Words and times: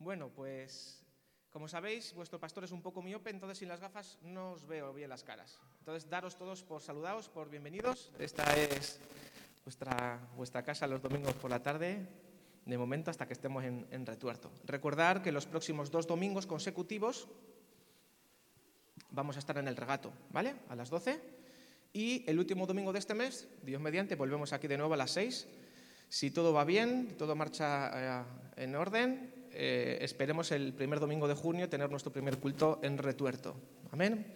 Bueno, 0.00 0.30
pues 0.30 0.98
como 1.50 1.68
sabéis, 1.68 2.14
vuestro 2.14 2.40
pastor 2.40 2.64
es 2.64 2.72
un 2.72 2.80
poco 2.80 3.02
miope, 3.02 3.28
entonces 3.28 3.58
sin 3.58 3.68
las 3.68 3.80
gafas 3.80 4.16
no 4.22 4.52
os 4.52 4.66
veo 4.66 4.94
bien 4.94 5.10
las 5.10 5.22
caras. 5.22 5.60
Entonces, 5.80 6.08
daros 6.08 6.36
todos 6.36 6.62
por 6.62 6.80
saludados, 6.80 7.28
por 7.28 7.50
bienvenidos. 7.50 8.10
Esta 8.18 8.44
es 8.56 8.98
vuestra, 9.62 10.18
vuestra 10.38 10.62
casa 10.62 10.86
los 10.86 11.02
domingos 11.02 11.34
por 11.34 11.50
la 11.50 11.62
tarde, 11.62 12.06
de 12.64 12.78
momento 12.78 13.10
hasta 13.10 13.26
que 13.26 13.34
estemos 13.34 13.62
en, 13.62 13.86
en 13.90 14.06
retuerto. 14.06 14.50
Recordar 14.64 15.20
que 15.22 15.32
los 15.32 15.44
próximos 15.44 15.90
dos 15.90 16.06
domingos 16.06 16.46
consecutivos 16.46 17.28
vamos 19.10 19.36
a 19.36 19.40
estar 19.40 19.58
en 19.58 19.68
el 19.68 19.76
regato, 19.76 20.10
¿vale? 20.30 20.54
A 20.70 20.76
las 20.76 20.88
12. 20.88 21.20
Y 21.92 22.24
el 22.26 22.38
último 22.38 22.66
domingo 22.66 22.94
de 22.94 23.00
este 23.00 23.12
mes, 23.12 23.48
Dios 23.62 23.82
mediante, 23.82 24.16
volvemos 24.16 24.54
aquí 24.54 24.66
de 24.66 24.78
nuevo 24.78 24.94
a 24.94 24.96
las 24.96 25.10
6. 25.10 25.46
Si 26.08 26.30
todo 26.30 26.54
va 26.54 26.64
bien, 26.64 27.16
todo 27.18 27.36
marcha 27.36 28.22
eh, 28.22 28.24
en 28.56 28.74
orden, 28.76 29.39
eh, 29.52 29.98
esperemos 30.00 30.52
el 30.52 30.72
primer 30.72 31.00
domingo 31.00 31.28
de 31.28 31.34
junio 31.34 31.68
tener 31.68 31.90
nuestro 31.90 32.12
primer 32.12 32.38
culto 32.38 32.78
en 32.82 32.98
Retuerto. 32.98 33.56
Amén. 33.92 34.26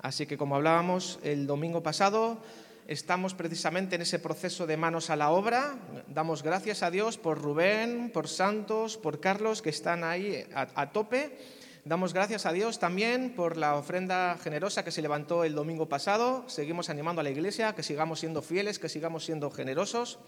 Así 0.00 0.26
que 0.26 0.38
como 0.38 0.56
hablábamos 0.56 1.18
el 1.22 1.46
domingo 1.46 1.82
pasado, 1.82 2.42
estamos 2.86 3.34
precisamente 3.34 3.96
en 3.96 4.02
ese 4.02 4.18
proceso 4.18 4.66
de 4.66 4.76
manos 4.76 5.10
a 5.10 5.16
la 5.16 5.30
obra. 5.30 5.78
Damos 6.08 6.42
gracias 6.42 6.82
a 6.82 6.90
Dios 6.90 7.18
por 7.18 7.40
Rubén, 7.40 8.10
por 8.12 8.28
Santos, 8.28 8.96
por 8.96 9.20
Carlos, 9.20 9.62
que 9.62 9.70
están 9.70 10.04
ahí 10.04 10.44
a, 10.54 10.68
a 10.74 10.92
tope. 10.92 11.38
Damos 11.84 12.12
gracias 12.12 12.44
a 12.44 12.52
Dios 12.52 12.78
también 12.78 13.34
por 13.34 13.56
la 13.56 13.76
ofrenda 13.76 14.36
generosa 14.42 14.84
que 14.84 14.90
se 14.90 15.00
levantó 15.00 15.44
el 15.44 15.54
domingo 15.54 15.88
pasado. 15.88 16.44
Seguimos 16.48 16.90
animando 16.90 17.20
a 17.20 17.24
la 17.24 17.30
iglesia 17.30 17.74
que 17.74 17.82
sigamos 17.82 18.20
siendo 18.20 18.42
fieles, 18.42 18.78
que 18.78 18.88
sigamos 18.88 19.24
siendo 19.24 19.50
generosos. 19.50 20.18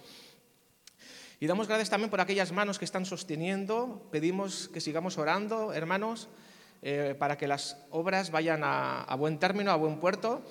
Y 1.42 1.46
damos 1.46 1.68
gracias 1.68 1.88
también 1.88 2.10
por 2.10 2.20
aquellas 2.20 2.52
manos 2.52 2.78
que 2.78 2.84
están 2.84 3.06
sosteniendo. 3.06 4.06
Pedimos 4.10 4.68
que 4.68 4.82
sigamos 4.82 5.16
orando, 5.16 5.72
hermanos, 5.72 6.28
eh, 6.82 7.16
para 7.18 7.38
que 7.38 7.48
las 7.48 7.78
obras 7.88 8.30
vayan 8.30 8.62
a, 8.62 9.05
a, 9.05 9.14
buen 9.14 9.38
término, 9.38 9.70
a 9.70 9.77
buen 9.77 10.00
puerto. 10.00 10.42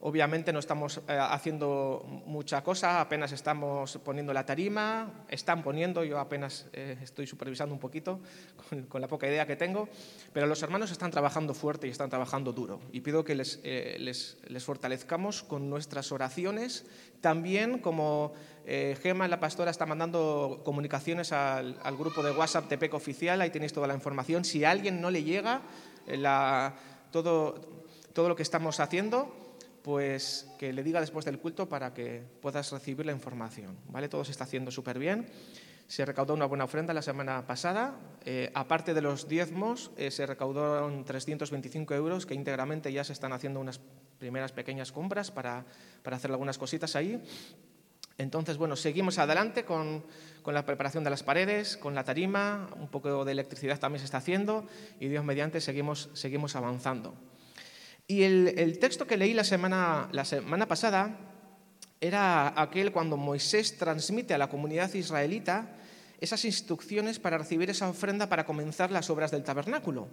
Obviamente 0.00 0.52
no 0.52 0.58
estamos 0.58 0.98
eh, 1.08 1.18
haciendo 1.18 2.04
mucha 2.26 2.62
cosa, 2.62 3.00
apenas 3.00 3.32
estamos 3.32 3.96
poniendo 4.04 4.34
la 4.34 4.44
tarima, 4.44 5.24
están 5.26 5.62
poniendo, 5.62 6.04
yo 6.04 6.18
apenas 6.18 6.66
eh, 6.74 6.98
estoy 7.02 7.26
supervisando 7.26 7.74
un 7.74 7.80
poquito 7.80 8.20
con, 8.90 9.00
la 9.00 9.08
poca 9.08 9.26
idea 9.26 9.46
que 9.46 9.56
tengo, 9.56 9.88
pero 10.34 10.46
los 10.46 10.62
hermanos 10.62 10.90
están 10.90 11.10
trabajando 11.10 11.54
fuerte 11.54 11.88
y 11.88 11.90
están 11.90 12.10
trabajando 12.10 12.52
duro. 12.52 12.78
Y 12.92 13.00
pido 13.00 13.24
que 13.24 13.34
les, 13.34 13.58
eh, 13.64 14.14
fortalezcamos 14.60 15.42
con 15.42 15.70
nuestras 15.70 16.12
oraciones, 16.12 16.84
también 17.22 17.78
como 17.78 18.34
Gema, 18.66 19.28
la 19.28 19.40
pastora, 19.40 19.70
está 19.70 19.86
mandando 19.86 20.60
comunicaciones 20.64 21.32
al, 21.32 21.78
grupo 21.96 22.22
de 22.22 22.32
WhatsApp 22.32 22.68
de 22.68 22.76
PEC 22.76 22.94
oficial, 22.94 23.40
ahí 23.40 23.50
tenéis 23.50 23.72
toda 23.72 23.86
la 23.86 23.94
información. 23.94 24.44
Si 24.44 24.64
a 24.64 24.72
alguien 24.72 25.00
no 25.00 25.10
le 25.10 25.22
llega 25.22 25.62
todo 27.12 28.28
lo 28.28 28.36
que 28.36 28.42
estamos 28.42 28.80
haciendo, 28.80 29.45
pues 29.86 30.48
que 30.58 30.72
le 30.72 30.82
diga 30.82 30.98
después 30.98 31.24
del 31.24 31.38
culto 31.38 31.68
para 31.68 31.94
que 31.94 32.20
puedas 32.42 32.72
recibir 32.72 33.06
la 33.06 33.12
información. 33.12 33.78
¿vale? 33.86 34.08
Todo 34.08 34.24
se 34.24 34.32
está 34.32 34.42
haciendo 34.42 34.72
súper 34.72 34.98
bien. 34.98 35.28
Se 35.86 36.04
recaudó 36.04 36.34
una 36.34 36.46
buena 36.46 36.64
ofrenda 36.64 36.92
la 36.92 37.02
semana 37.02 37.46
pasada. 37.46 37.94
Eh, 38.24 38.50
aparte 38.52 38.94
de 38.94 39.00
los 39.00 39.28
diezmos, 39.28 39.92
eh, 39.96 40.10
se 40.10 40.26
recaudaron 40.26 41.04
325 41.04 41.94
euros 41.94 42.26
que 42.26 42.34
íntegramente 42.34 42.92
ya 42.92 43.04
se 43.04 43.12
están 43.12 43.32
haciendo 43.32 43.60
unas 43.60 43.80
primeras 44.18 44.50
pequeñas 44.50 44.90
compras 44.90 45.30
para, 45.30 45.64
para 46.02 46.16
hacer 46.16 46.32
algunas 46.32 46.58
cositas 46.58 46.96
ahí. 46.96 47.22
Entonces, 48.18 48.56
bueno, 48.56 48.74
seguimos 48.74 49.20
adelante 49.20 49.64
con, 49.64 50.04
con, 50.42 50.54
la 50.54 50.66
preparación 50.66 51.04
de 51.04 51.10
las 51.10 51.22
paredes, 51.22 51.76
con 51.76 51.94
la 51.94 52.02
tarima, 52.02 52.70
un 52.76 52.88
poco 52.88 53.24
de 53.24 53.30
electricidad 53.30 53.78
también 53.78 54.00
se 54.00 54.06
está 54.06 54.18
haciendo 54.18 54.66
y 54.98 55.06
Dios 55.06 55.24
mediante 55.24 55.60
seguimos, 55.60 56.10
seguimos 56.14 56.56
avanzando. 56.56 57.14
Y 58.08 58.22
el, 58.22 58.78
texto 58.78 59.06
que 59.06 59.16
leí 59.16 59.34
la 59.34 59.42
semana, 59.42 60.08
la 60.12 60.24
semana 60.24 60.68
pasada 60.68 61.18
era 62.00 62.60
aquel 62.60 62.92
cuando 62.92 63.16
Moisés 63.16 63.76
transmite 63.78 64.32
a 64.32 64.38
la 64.38 64.48
comunidad 64.48 64.94
israelita 64.94 65.76
esas 66.20 66.44
instrucciones 66.44 67.18
para 67.18 67.36
recibir 67.36 67.68
esa 67.68 67.88
ofrenda 67.88 68.28
para 68.28 68.46
comenzar 68.46 68.92
las 68.92 69.10
obras 69.10 69.32
del 69.32 69.42
tabernáculo. 69.42 70.08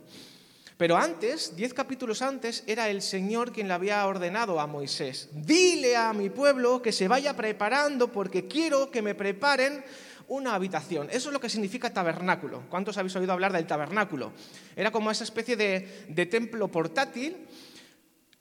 Pero 0.76 0.98
antes, 0.98 1.56
diez 1.56 1.76
capítulos 1.76 2.24
antes, 2.24 2.64
era 2.66 2.90
el 2.90 3.04
Señor 3.04 3.52
quien 3.52 3.68
le 3.68 3.76
había 3.76 4.06
ordenado 4.08 4.60
a 4.60 4.66
Moisés, 4.66 5.30
dile 5.32 5.96
a 5.96 6.14
mi 6.14 6.32
pueblo 6.32 6.82
que 6.82 6.92
se 6.92 7.08
vaya 7.08 7.36
preparando 7.36 8.12
porque 8.12 8.48
quiero 8.48 8.90
que 8.90 9.04
me 9.04 9.14
preparen 9.14 9.86
una 10.28 10.56
habitación. 10.56 11.10
Eso 11.12 11.30
es 11.30 11.34
lo 11.34 11.40
que 11.40 11.50
significa 11.50 11.94
tabernáculo. 11.94 12.64
¿Cuántos 12.72 12.98
habéis 12.98 13.16
oído 13.16 13.34
hablar 13.34 13.54
del 13.54 13.68
tabernáculo? 13.68 14.34
Era 14.76 14.90
como 14.90 15.12
esa 15.12 15.26
especie 15.26 15.56
de, 15.56 16.06
de 16.10 16.26
templo 16.26 16.70
portátil 16.70 17.38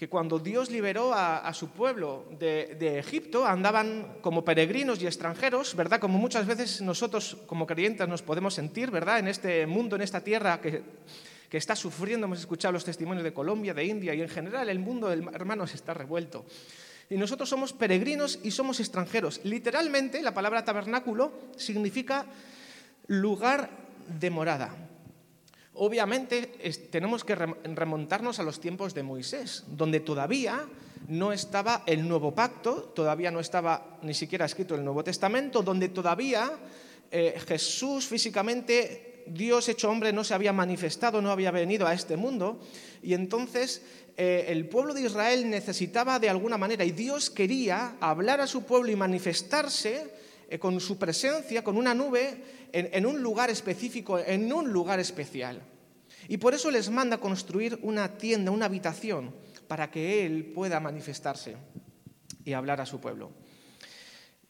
que 0.03 0.09
cuando 0.09 0.41
Dios 0.41 0.69
liberó 0.69 1.15
a, 1.15 1.55
su 1.55 1.69
pueblo 1.69 2.25
de, 2.37 2.75
de, 2.77 2.99
Egipto 2.99 3.47
andaban 3.47 4.17
como 4.21 4.45
peregrinos 4.45 5.01
y 5.01 5.07
extranjeros, 5.07 5.77
¿verdad? 5.77 6.01
Como 6.01 6.19
muchas 6.19 6.45
veces 6.45 6.83
nosotros 6.83 7.37
como 7.47 7.69
creyentes 7.69 8.09
nos 8.09 8.21
podemos 8.21 8.53
sentir, 8.53 8.91
¿verdad? 8.91 9.21
En 9.21 9.29
este 9.29 9.65
mundo, 9.65 9.95
en 9.95 10.03
esta 10.03 10.21
tierra 10.21 10.61
que, 10.61 10.83
que 11.49 11.57
está 11.57 11.77
sufriendo, 11.77 12.27
hemos 12.27 12.41
escuchado 12.41 12.73
los 12.73 12.85
testimonios 12.85 13.23
de 13.23 13.33
Colombia, 13.33 13.75
de 13.75 13.85
India 13.85 14.13
y 14.13 14.23
en 14.23 14.29
general 14.29 14.69
el 14.69 14.81
mundo, 14.81 15.13
hermanos, 15.13 15.73
está 15.73 15.95
revuelto. 15.95 16.45
Y 17.09 17.17
nosotros 17.17 17.49
somos 17.49 17.73
peregrinos 17.73 18.41
y 18.43 18.51
somos 18.51 18.81
extranjeros. 18.81 19.41
Literalmente 19.45 20.21
la 20.21 20.35
palabra 20.35 20.65
tabernáculo 20.65 21.31
significa 21.57 22.27
lugar 23.07 23.71
de 24.19 24.31
morada. 24.31 24.75
Obviamente 25.75 26.53
tenemos 26.91 27.25
que 27.25 27.35
remontarnos 27.35 28.39
a 28.39 28.43
los 28.43 28.61
tiempos 28.61 28.93
de 28.93 29.03
Moisés, 29.03 29.65
donde 29.69 30.01
todavía 30.01 30.67
no 31.09 31.33
estaba 31.33 31.83
el 31.87 32.07
nuevo 32.07 32.35
pacto, 32.35 32.93
todavía 32.95 33.31
no 33.31 33.41
estaba 33.41 33.99
ni 34.03 34.13
siquiera 34.13 34.45
escrito 34.45 34.75
el 34.75 34.85
Nuevo 34.85 35.03
Testamento, 35.03 35.63
donde 35.63 35.89
todavía 35.89 36.53
eh, 37.11 37.41
Jesús 37.47 38.07
físicamente, 38.07 39.25
Dios 39.27 39.69
hecho 39.69 39.91
hombre, 39.91 40.13
no 40.13 40.25
se 40.25 40.35
había 40.35 40.53
manifestado, 40.53 41.23
no 41.23 41.31
había 41.31 41.51
venido 41.51 41.87
a 41.87 41.95
este 41.95 42.17
mundo, 42.19 42.61
y 43.03 43.15
entonces 43.15 43.83
eh, 44.19 44.47
el 44.49 44.69
pueblo 44.69 44.93
de 44.93 45.03
Israel 45.03 45.49
necesitaba 45.49 46.19
de 46.19 46.29
alguna 46.29 46.59
manera, 46.59 46.85
y 46.85 46.93
Dios 46.93 47.31
quería 47.31 47.97
hablar 48.01 48.43
a 48.43 48.47
su 48.47 48.65
pueblo 48.65 48.93
y 48.93 48.97
manifestarse 48.97 50.13
con 50.59 50.81
su 50.81 50.99
presencia, 50.99 51.63
con 51.65 51.77
una 51.77 51.95
nube, 51.95 52.69
en, 52.73 52.89
en 52.93 53.07
un 53.07 53.23
lugar 53.23 53.51
específico, 53.51 54.19
en 54.19 54.53
un 54.53 54.73
lugar 54.73 55.01
especial. 55.01 55.63
Y 56.29 56.39
por 56.39 56.55
eso 56.55 56.71
les 56.71 56.91
manda 56.91 57.19
construir 57.19 57.79
una 57.83 58.17
tienda, 58.17 58.51
una 58.51 58.67
habitación, 58.67 59.35
para 59.67 59.91
que 59.91 60.27
Él 60.27 60.53
pueda 60.55 60.81
manifestarse 60.81 61.57
y 62.45 62.53
hablar 62.53 62.81
a 62.81 62.87
su 62.87 63.01
pueblo. 63.01 63.33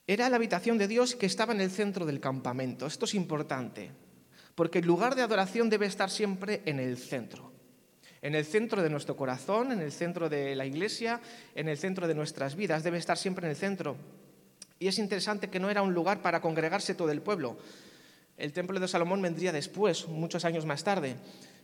Era 0.07 0.29
la 0.29 0.37
habitación 0.37 0.79
de 0.79 0.89
Dios 0.89 1.15
que 1.15 1.27
estaba 1.27 1.53
en 1.53 1.61
el 1.61 1.71
centro 1.71 2.05
del 2.05 2.21
campamento. 2.21 2.87
Esto 2.87 3.05
es 3.05 3.15
importante, 3.15 3.91
porque 4.55 4.81
el 4.81 4.87
lugar 4.87 5.15
de 5.15 5.23
adoración 5.23 5.71
debe 5.71 5.87
estar 5.87 6.11
siempre 6.11 6.63
en 6.67 6.81
el 6.81 6.99
centro. 6.99 7.53
En 8.21 8.35
el 8.35 8.45
centro 8.45 8.83
de 8.83 8.91
nuestro 8.91 9.17
corazón, 9.17 9.73
en 9.73 9.81
el 9.81 9.93
centro 9.93 10.29
de 10.29 10.55
la 10.55 10.67
iglesia, 10.67 11.21
en 11.55 11.69
el 11.69 11.79
centro 11.79 12.07
de 12.07 12.15
nuestras 12.15 12.57
vidas, 12.57 12.83
debe 12.83 12.99
estar 12.99 13.17
siempre 13.17 13.47
en 13.47 13.51
el 13.51 13.57
centro. 13.57 13.97
Y 14.83 14.89
es 14.89 14.99
interesante 14.99 15.49
que 15.49 15.61
no 15.61 15.71
era 15.71 15.81
un 15.81 15.95
lugar 15.95 16.23
para 16.23 16.41
congregarse 16.41 16.97
todo 16.97 17.13
el 17.13 17.23
pueblo, 17.23 17.57
el 18.37 18.53
templo 18.53 18.81
de 18.81 18.89
Salomón 18.89 19.23
vendría 19.23 19.53
después, 19.53 20.09
muchos 20.09 20.45
años 20.45 20.67
más 20.67 20.83
tarde, 20.83 21.15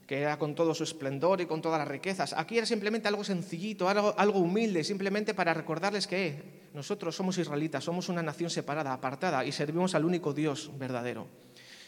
que 0.06 0.20
era 0.20 0.38
con 0.38 0.54
todo 0.54 0.72
su 0.72 0.84
esplendor 0.84 1.40
y 1.40 1.46
con 1.46 1.60
todas 1.60 1.80
las 1.80 1.88
riquezas. 1.88 2.32
Aquí 2.32 2.58
era 2.58 2.64
simplemente 2.64 3.08
algo 3.08 3.24
sencillito, 3.24 3.88
algo, 3.88 4.14
algo 4.16 4.38
humilde, 4.38 4.84
simplemente 4.84 5.34
para 5.34 5.52
recordarles 5.52 6.06
que 6.06 6.68
nosotros 6.74 7.16
somos 7.16 7.36
israelitas, 7.38 7.82
somos 7.82 8.08
una 8.08 8.22
nación 8.22 8.50
separada, 8.50 8.92
apartada 8.92 9.44
y 9.44 9.50
servimos 9.50 9.96
al 9.96 10.04
único 10.04 10.32
Dios 10.32 10.70
verdadero. 10.78 11.26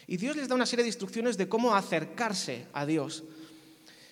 Y 0.07 0.17
Dios 0.17 0.35
les 0.35 0.49
da 0.49 0.55
una 0.55 0.65
serie 0.65 0.83
de 0.83 0.89
instrucciones 0.89 1.37
de 1.37 1.47
cómo 1.47 1.75
acercarse 1.75 2.65
a 2.73 2.85
Dios. 2.85 3.23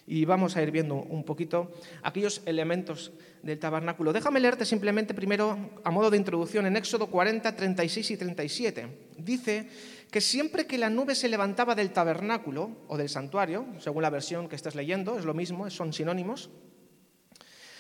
Y 0.08 0.24
vamos 0.24 0.56
a 0.56 0.64
ir 0.64 0.72
viendo 0.72 0.96
un 0.96 1.26
poquito 1.26 1.70
aquellos 2.02 2.42
elementos 2.46 3.12
del 3.44 3.60
tabernáculo. 3.60 4.14
Déjame 4.14 4.40
leerte 4.40 4.66
simplemente 4.66 5.14
primero, 5.14 5.58
a 5.84 5.92
modo 5.92 6.10
de 6.10 6.18
introducción, 6.18 6.66
en 6.66 6.78
Éxodo 6.78 7.08
40, 7.08 7.56
36 7.56 8.12
y 8.12 8.18
37. 8.18 8.88
Dice 9.18 9.70
que 10.12 10.22
siempre 10.22 10.66
que 10.66 10.78
la 10.78 10.90
nube 10.90 11.16
se 11.16 11.30
levantaba 11.30 11.76
del 11.76 11.92
tabernáculo 11.92 12.78
o 12.88 12.98
del 12.98 13.10
santuario, 13.10 13.66
según 13.80 14.04
la 14.04 14.10
versión 14.10 14.50
que 14.50 14.56
estés 14.56 14.76
leyendo, 14.76 15.18
es 15.18 15.26
lo 15.26 15.34
mismo, 15.34 15.70
son 15.70 15.94
sinónimos, 15.94 16.50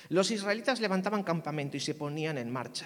los 0.09 0.31
israelitas 0.31 0.79
levantaban 0.79 1.23
campamento 1.23 1.77
y 1.77 1.79
se 1.79 1.93
ponían 1.93 2.37
en 2.37 2.51
marcha. 2.51 2.85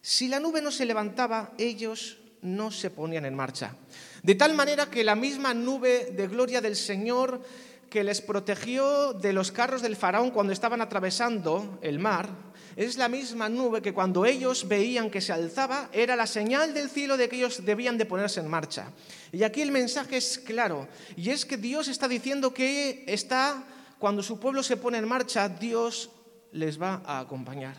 Si 0.00 0.28
la 0.28 0.40
nube 0.40 0.62
no 0.62 0.70
se 0.70 0.86
levantaba, 0.86 1.52
ellos 1.58 2.18
no 2.42 2.70
se 2.70 2.90
ponían 2.90 3.26
en 3.26 3.34
marcha. 3.34 3.76
De 4.22 4.34
tal 4.34 4.54
manera 4.54 4.88
que 4.88 5.04
la 5.04 5.14
misma 5.14 5.52
nube 5.52 6.12
de 6.12 6.28
gloria 6.28 6.60
del 6.60 6.76
Señor 6.76 7.42
que 7.90 8.04
les 8.04 8.22
protegió 8.22 9.12
de 9.12 9.32
los 9.32 9.50
carros 9.50 9.82
del 9.82 9.96
faraón 9.96 10.30
cuando 10.30 10.52
estaban 10.52 10.80
atravesando 10.80 11.78
el 11.82 11.98
mar, 11.98 12.28
es 12.76 12.96
la 12.96 13.08
misma 13.08 13.48
nube 13.48 13.82
que 13.82 13.92
cuando 13.92 14.24
ellos 14.24 14.68
veían 14.68 15.10
que 15.10 15.20
se 15.20 15.32
alzaba 15.32 15.90
era 15.92 16.14
la 16.14 16.28
señal 16.28 16.72
del 16.72 16.88
cielo 16.88 17.16
de 17.16 17.28
que 17.28 17.36
ellos 17.36 17.64
debían 17.64 17.98
de 17.98 18.06
ponerse 18.06 18.38
en 18.38 18.48
marcha. 18.48 18.92
Y 19.32 19.42
aquí 19.42 19.60
el 19.60 19.72
mensaje 19.72 20.16
es 20.16 20.38
claro, 20.38 20.86
y 21.16 21.30
es 21.30 21.44
que 21.44 21.56
Dios 21.56 21.88
está 21.88 22.06
diciendo 22.06 22.54
que 22.54 23.04
está, 23.08 23.64
cuando 23.98 24.22
su 24.22 24.38
pueblo 24.38 24.62
se 24.62 24.76
pone 24.76 24.98
en 24.98 25.08
marcha, 25.08 25.48
Dios 25.48 26.10
les 26.52 26.80
va 26.80 27.02
a 27.04 27.18
acompañar. 27.18 27.74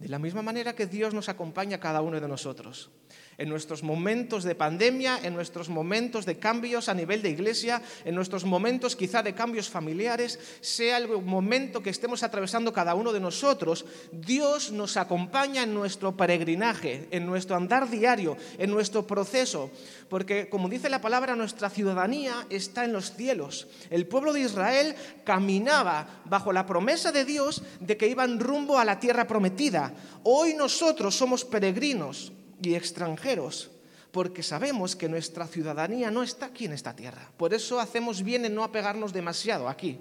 De 0.00 0.08
la 0.08 0.18
misma 0.18 0.42
manera 0.42 0.74
que 0.74 0.86
Dios 0.86 1.14
nos 1.14 1.28
acompaña 1.28 1.76
a 1.76 1.80
cada 1.80 2.02
uno 2.02 2.20
de 2.20 2.28
nosotros 2.28 2.90
en 3.38 3.48
nuestros 3.48 3.84
momentos 3.84 4.42
de 4.42 4.56
pandemia, 4.56 5.20
en 5.22 5.32
nuestros 5.32 5.68
momentos 5.68 6.26
de 6.26 6.38
cambios 6.38 6.88
a 6.88 6.94
nivel 6.94 7.22
de 7.22 7.30
iglesia, 7.30 7.80
en 8.04 8.16
nuestros 8.16 8.44
momentos 8.44 8.96
quizá 8.96 9.22
de 9.22 9.34
cambios 9.34 9.70
familiares, 9.70 10.40
sea 10.60 10.98
el 10.98 11.08
momento 11.22 11.80
que 11.80 11.90
estemos 11.90 12.24
atravesando 12.24 12.72
cada 12.72 12.96
uno 12.96 13.12
de 13.12 13.20
nosotros, 13.20 13.86
Dios 14.10 14.72
nos 14.72 14.96
acompaña 14.96 15.62
en 15.62 15.72
nuestro 15.72 16.16
peregrinaje, 16.16 17.06
en 17.12 17.26
nuestro 17.26 17.54
andar 17.54 17.88
diario, 17.88 18.36
en 18.58 18.70
nuestro 18.70 19.06
proceso, 19.06 19.70
porque 20.08 20.48
como 20.48 20.68
dice 20.68 20.88
la 20.88 21.00
palabra, 21.00 21.36
nuestra 21.36 21.70
ciudadanía 21.70 22.46
está 22.50 22.84
en 22.84 22.92
los 22.92 23.14
cielos. 23.14 23.68
El 23.90 24.08
pueblo 24.08 24.32
de 24.32 24.40
Israel 24.40 24.96
caminaba 25.24 26.22
bajo 26.24 26.52
la 26.52 26.66
promesa 26.66 27.12
de 27.12 27.24
Dios 27.24 27.62
de 27.78 27.96
que 27.96 28.08
iban 28.08 28.40
rumbo 28.40 28.78
a 28.78 28.84
la 28.84 28.98
tierra 28.98 29.28
prometida. 29.28 29.94
Hoy 30.24 30.54
nosotros 30.54 31.14
somos 31.14 31.44
peregrinos 31.44 32.32
y 32.62 32.74
extranjeros, 32.74 33.70
porque 34.10 34.42
sabemos 34.42 34.96
que 34.96 35.08
nuestra 35.08 35.46
ciudadanía 35.46 36.10
no 36.10 36.22
está 36.22 36.46
aquí 36.46 36.64
en 36.66 36.72
esta 36.72 36.94
tierra. 36.96 37.30
Por 37.36 37.54
eso 37.54 37.80
hacemos 37.80 38.22
bien 38.22 38.44
en 38.44 38.54
no 38.54 38.64
apegarnos 38.64 39.12
demasiado 39.12 39.68
aquí. 39.68 39.98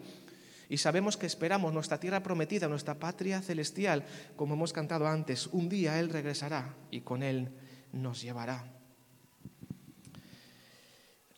Y 0.70 0.78
sabemos 0.78 1.16
que 1.16 1.26
esperamos 1.26 1.74
nuestra 1.74 2.00
tierra 2.00 2.22
prometida, 2.22 2.68
nuestra 2.68 2.96
patria 2.96 3.42
celestial, 3.42 4.04
como 4.36 4.54
hemos 4.54 4.74
cantado 4.74 5.08
antes. 5.08 5.48
Un 5.48 5.70
día 5.70 6.00
Él 6.00 6.10
regresará 6.10 6.76
y 6.92 7.02
con 7.02 7.24
Él 7.24 7.50
nos 7.94 8.22
llevará. 8.22 8.66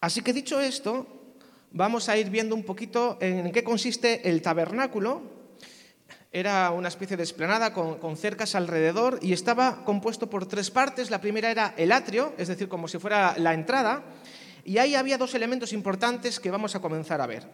Así 0.01 0.21
que 0.21 0.33
dicho 0.33 0.59
esto, 0.59 1.35
vamos 1.71 2.09
a 2.09 2.17
ir 2.17 2.29
viendo 2.29 2.55
un 2.55 2.63
poquito 2.63 3.17
en 3.21 3.51
qué 3.51 3.63
consiste 3.63 4.29
el 4.29 4.41
tabernáculo 4.41 5.38
era 6.31 6.71
una 6.71 6.87
especie 6.87 7.17
de 7.17 7.23
esplanada 7.23 7.73
con, 7.73 8.17
cercas 8.17 8.53
alrededor 8.53 9.19
y 9.21 9.33
estaba 9.33 9.83
compuesto 9.83 10.29
por 10.29 10.45
tres 10.45 10.69
partes. 10.69 11.09
La 11.09 11.21
primera 11.21 11.49
era 11.49 11.73
el 11.75 11.91
atrio, 11.91 12.33
es 12.37 12.47
decir, 12.47 12.67
como 12.67 12.87
si 12.87 12.99
fuera 12.99 13.35
la 13.37 13.53
entrada, 13.53 14.03
y 14.63 14.77
ahí 14.77 14.93
había 14.93 15.17
dos 15.17 15.33
elementos 15.33 15.73
importantes 15.73 16.39
que 16.39 16.51
vamos 16.51 16.75
a 16.75 16.81
comenzar 16.81 17.21
a 17.21 17.27
ver. 17.27 17.47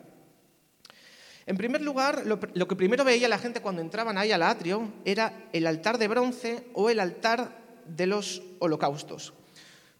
En 1.45 1.57
primer 1.57 1.81
lugar, 1.81 2.25
lo, 2.25 2.39
lo 2.53 2.67
que 2.67 2.75
primero 2.75 3.05
veía 3.05 3.29
la 3.29 3.37
gente 3.37 3.61
cuando 3.61 3.81
entraban 3.81 4.17
ahí 4.17 4.31
al 4.31 4.43
atrio 4.43 4.91
era 5.05 5.47
el 5.53 5.67
altar 5.67 5.97
de 5.97 6.07
bronce 6.07 6.67
o 6.73 6.89
el 6.89 6.99
altar 6.99 7.57
de 7.85 8.07
los 8.07 8.41
holocaustos. 8.59 9.33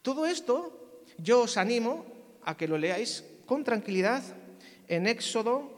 Todo 0.02 0.26
esto 0.26 1.04
yo 1.18 1.42
os 1.42 1.58
animo 1.58 2.06
a 2.44 2.58
que 2.58 2.68
lo 2.68 2.78
leáis 2.78 3.24
con 3.46 3.64
tranquilidad 3.64 4.24
en 4.88 5.08
Éxodo 5.08 5.72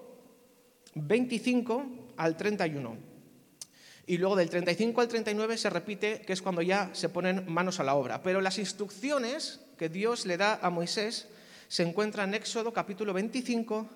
25, 0.95 2.06
al 2.17 2.35
31. 2.35 2.97
Y 4.07 4.17
luego 4.17 4.35
del 4.35 4.49
35 4.49 5.01
al 5.01 5.07
39 5.07 5.57
se 5.57 5.69
repite, 5.69 6.21
que 6.21 6.33
es 6.33 6.41
cuando 6.41 6.61
ya 6.61 6.89
se 6.93 7.09
ponen 7.09 7.43
manos 7.51 7.79
a 7.79 7.83
la 7.83 7.95
obra. 7.95 8.23
Pero 8.23 8.41
las 8.41 8.57
instrucciones 8.57 9.59
que 9.77 9.89
Dios 9.89 10.25
le 10.25 10.37
da 10.37 10.59
a 10.61 10.69
Moisés 10.69 11.27
se 11.67 11.83
encuentran 11.83 12.29
en 12.29 12.35
Éxodo 12.35 12.71
capítulo 12.71 13.13
25 13.13 13.89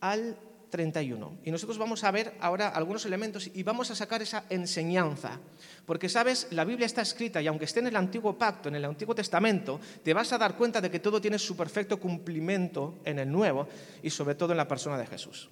al 0.00 0.38
31. 0.70 1.38
Y 1.44 1.50
nosotros 1.50 1.78
vamos 1.78 2.04
a 2.04 2.10
ver 2.10 2.34
ahora 2.40 2.68
algunos 2.68 3.04
elementos 3.04 3.50
y 3.52 3.62
vamos 3.62 3.90
a 3.90 3.94
sacar 3.94 4.22
esa 4.22 4.44
enseñanza. 4.48 5.40
Porque, 5.86 6.08
sabes, 6.08 6.48
la 6.50 6.64
Biblia 6.64 6.86
está 6.86 7.02
escrita 7.02 7.42
y 7.42 7.46
aunque 7.46 7.64
esté 7.64 7.80
en 7.80 7.88
el 7.88 7.96
Antiguo 7.96 8.36
Pacto, 8.38 8.68
en 8.68 8.76
el 8.76 8.84
Antiguo 8.84 9.14
Testamento, 9.14 9.80
te 10.02 10.14
vas 10.14 10.32
a 10.32 10.38
dar 10.38 10.56
cuenta 10.56 10.80
de 10.80 10.90
que 10.90 11.00
todo 11.00 11.20
tiene 11.20 11.38
su 11.38 11.56
perfecto 11.56 11.98
cumplimiento 11.98 12.98
en 13.04 13.18
el 13.18 13.30
Nuevo 13.30 13.68
y 14.02 14.10
sobre 14.10 14.34
todo 14.34 14.52
en 14.52 14.58
la 14.58 14.68
persona 14.68 14.98
de 14.98 15.06
Jesús. 15.06 15.50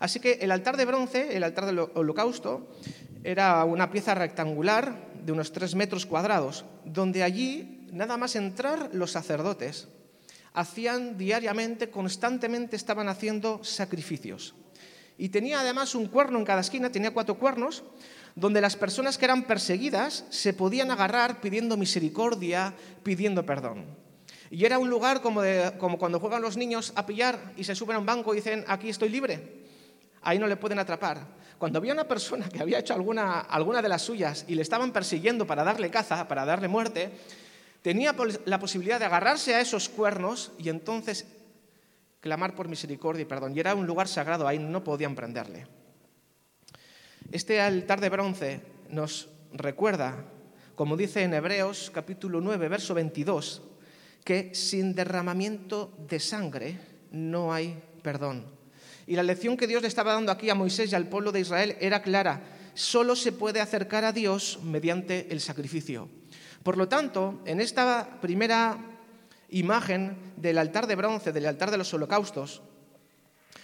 Así 0.00 0.18
que 0.18 0.38
el 0.40 0.50
altar 0.50 0.78
de 0.78 0.86
bronce, 0.86 1.36
el 1.36 1.44
altar 1.44 1.66
del 1.66 1.78
holocausto, 1.78 2.66
era 3.22 3.62
una 3.64 3.90
pieza 3.90 4.14
rectangular 4.14 5.12
de 5.22 5.30
unos 5.30 5.52
tres 5.52 5.74
metros 5.74 6.06
cuadrados, 6.06 6.64
donde 6.86 7.22
allí, 7.22 7.86
nada 7.92 8.16
más 8.16 8.34
entrar, 8.34 8.88
los 8.92 9.12
sacerdotes 9.12 9.88
hacían 10.54 11.16
diariamente, 11.16 11.90
constantemente 11.90 12.76
estaban 12.76 13.08
haciendo 13.08 13.62
sacrificios. 13.62 14.54
Y 15.18 15.28
tenía 15.28 15.60
además 15.60 15.94
un 15.94 16.06
cuerno 16.06 16.38
en 16.38 16.46
cada 16.46 16.62
esquina, 16.62 16.90
tenía 16.90 17.12
cuatro 17.12 17.38
cuernos, 17.38 17.84
donde 18.34 18.62
las 18.62 18.76
personas 18.76 19.18
que 19.18 19.26
eran 19.26 19.44
perseguidas 19.44 20.24
se 20.30 20.54
podían 20.54 20.90
agarrar 20.90 21.42
pidiendo 21.42 21.76
misericordia, 21.76 22.74
pidiendo 23.02 23.44
perdón. 23.44 23.84
Y 24.50 24.64
era 24.64 24.78
un 24.78 24.88
lugar 24.88 25.20
como, 25.20 25.42
cuando 25.98 26.18
juegan 26.18 26.40
los 26.40 26.56
niños 26.56 26.92
a 26.96 27.04
pillar 27.04 27.52
y 27.56 27.64
se 27.64 27.74
suben 27.74 27.96
a 27.96 27.98
un 27.98 28.06
banco 28.06 28.32
y 28.32 28.38
dicen, 28.38 28.64
aquí 28.66 28.88
estoy 28.88 29.10
libre 29.10 29.60
ahí 30.22 30.38
no 30.38 30.46
le 30.46 30.56
pueden 30.56 30.78
atrapar. 30.78 31.40
Cuando 31.58 31.78
había 31.78 31.92
una 31.92 32.08
persona 32.08 32.48
que 32.48 32.60
había 32.60 32.78
hecho 32.78 32.94
alguna, 32.94 33.40
alguna 33.40 33.82
de 33.82 33.88
las 33.88 34.02
suyas 34.02 34.44
y 34.48 34.54
le 34.54 34.62
estaban 34.62 34.92
persiguiendo 34.92 35.46
para 35.46 35.62
darle 35.62 35.90
caza, 35.90 36.26
para 36.26 36.46
darle 36.46 36.68
muerte, 36.68 37.10
tenía 37.82 38.14
la 38.46 38.58
posibilidad 38.58 38.98
de 38.98 39.04
agarrarse 39.04 39.54
a 39.54 39.60
esos 39.60 39.88
cuernos 39.88 40.52
y 40.58 40.70
entonces 40.70 41.26
clamar 42.20 42.54
por 42.54 42.68
misericordia 42.68 43.22
y 43.22 43.26
perdón. 43.26 43.54
Y 43.54 43.60
era 43.60 43.74
un 43.74 43.86
lugar 43.86 44.08
sagrado, 44.08 44.48
ahí 44.48 44.58
no 44.58 44.82
podían 44.84 45.14
prenderle. 45.14 45.66
Este 47.30 47.60
altar 47.60 48.00
de 48.00 48.08
bronce 48.08 48.60
nos 48.88 49.28
recuerda, 49.52 50.24
como 50.74 50.96
dice 50.96 51.22
en 51.22 51.34
Hebreos 51.34 51.90
capítulo 51.92 52.40
9, 52.40 52.68
verso 52.68 52.94
22, 52.94 53.62
que 54.24 54.54
sin 54.54 54.94
derramamiento 54.94 55.92
de 56.08 56.20
sangre 56.20 56.80
no 57.10 57.52
hay 57.52 57.82
perdón. 58.02 58.59
Y 59.10 59.16
la 59.16 59.24
lección 59.24 59.56
que 59.56 59.66
Dios 59.66 59.82
le 59.82 59.88
estaba 59.88 60.12
dando 60.12 60.30
aquí 60.30 60.50
a 60.50 60.54
Moisés 60.54 60.92
y 60.92 60.94
al 60.94 61.08
pueblo 61.08 61.32
de 61.32 61.40
Israel 61.40 61.76
era 61.80 62.00
clara. 62.00 62.44
Solo 62.74 63.16
se 63.16 63.32
puede 63.32 63.60
acercar 63.60 64.04
a 64.04 64.12
Dios 64.12 64.60
mediante 64.62 65.26
el 65.32 65.40
sacrificio. 65.40 66.08
Por 66.62 66.76
lo 66.76 66.86
tanto, 66.86 67.40
en 67.44 67.60
esta 67.60 68.20
primera 68.20 68.78
imagen 69.48 70.16
del 70.36 70.58
altar 70.58 70.86
de 70.86 70.94
bronce, 70.94 71.32
del 71.32 71.46
altar 71.46 71.72
de 71.72 71.78
los 71.78 71.92
holocaustos, 71.92 72.62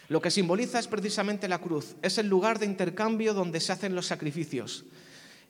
lo 0.08 0.20
que 0.20 0.32
simboliza 0.32 0.80
es 0.80 0.88
precisamente 0.88 1.46
la 1.46 1.60
cruz. 1.60 1.94
Es 2.02 2.18
el 2.18 2.26
lugar 2.26 2.58
de 2.58 2.66
intercambio 2.66 3.32
donde 3.32 3.60
se 3.60 3.70
hacen 3.70 3.94
los 3.94 4.06
sacrificios. 4.06 4.84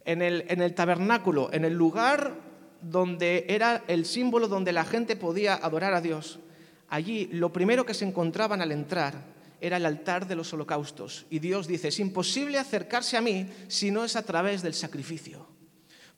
En 0.05 0.21
el, 0.21 0.45
en 0.49 0.61
el 0.61 0.75
tabernáculo, 0.75 1.49
en 1.55 1.65
el 1.65 1.73
lugar 1.73 2.35
donde 2.83 3.47
era 3.49 3.83
el 3.89 4.05
símbolo 4.05 4.47
donde 4.47 4.75
la 4.75 4.85
gente 4.85 5.17
podía 5.17 5.55
adorar 5.55 5.95
a 5.95 6.03
Dios, 6.03 6.39
allí 6.91 7.31
lo 7.33 7.51
primero 7.51 7.87
que 7.87 7.95
se 7.95 8.05
encontraban 8.05 8.61
al 8.61 8.73
entrar 8.73 9.36
era 9.61 9.77
el 9.77 9.87
altar 9.87 10.27
de 10.27 10.37
los 10.37 10.53
holocaustos. 10.53 11.27
Y 11.31 11.39
Dios 11.39 11.67
dice, 11.67 11.89
es 11.89 12.01
imposible 12.01 12.59
acercarse 12.59 13.17
a 13.17 13.21
mí 13.21 13.49
si 13.69 13.91
no 13.91 14.05
es 14.05 14.17
a 14.17 14.23
través 14.23 14.63
del 14.63 14.75
sacrificio. 14.75 15.49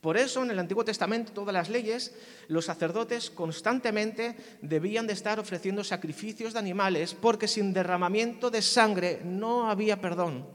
Por 0.01 0.15
eso 0.15 0.43
en 0.43 0.51
el 0.51 0.59
Antiguo 0.59 0.85
Testamento, 0.85 1.33
todas 1.33 1.53
las 1.53 1.69
leyes, 1.69 2.15
los 2.47 2.65
sacerdotes 2.65 3.29
constantemente 3.29 4.37
debían 4.61 5.07
de 5.07 5.13
estar 5.13 5.39
ofreciendo 5.39 5.83
sacrificios 5.83 6.53
de 6.53 6.59
animales 6.59 7.13
porque 7.13 7.49
sin 7.49 7.73
derramamiento 7.73 8.49
de 8.49 8.61
sangre 8.61 9.21
no 9.25 9.69
había 9.69 9.99
perdón. 9.99 10.47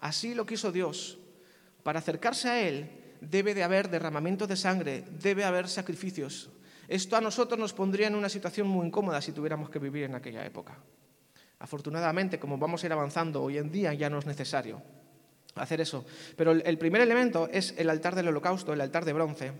Así 0.00 0.34
lo 0.34 0.44
quiso 0.44 0.70
Dios. 0.70 1.18
Para 1.82 2.00
acercarse 2.00 2.48
a 2.50 2.60
Él 2.60 2.90
debe 3.22 3.54
de 3.54 3.62
haber 3.62 3.88
derramamiento 3.88 4.46
de 4.46 4.56
sangre, 4.56 5.04
debe 5.22 5.44
haber 5.44 5.68
sacrificios. 5.68 6.50
Esto 6.88 7.16
a 7.16 7.22
nosotros 7.22 7.58
nos 7.58 7.72
pondría 7.72 8.06
en 8.06 8.14
una 8.14 8.28
situación 8.28 8.68
muy 8.68 8.86
incómoda 8.86 9.22
si 9.22 9.32
tuviéramos 9.32 9.70
que 9.70 9.78
vivir 9.78 10.04
en 10.04 10.14
aquella 10.14 10.44
época. 10.44 10.78
Afortunadamente, 11.58 12.38
como 12.38 12.58
vamos 12.58 12.82
a 12.82 12.86
ir 12.86 12.92
avanzando 12.92 13.42
hoy 13.42 13.58
en 13.58 13.70
día, 13.70 13.94
ya 13.94 14.10
no 14.10 14.18
es 14.18 14.26
necesario 14.26 14.82
hacer 15.54 15.80
eso. 15.80 16.04
Pero 16.36 16.52
el 16.52 16.78
primer 16.78 17.00
elemento 17.00 17.48
es 17.50 17.74
el 17.78 17.90
altar 17.90 18.14
del 18.14 18.28
holocausto, 18.28 18.72
el 18.72 18.80
altar 18.80 19.04
de 19.04 19.12
bronce, 19.12 19.52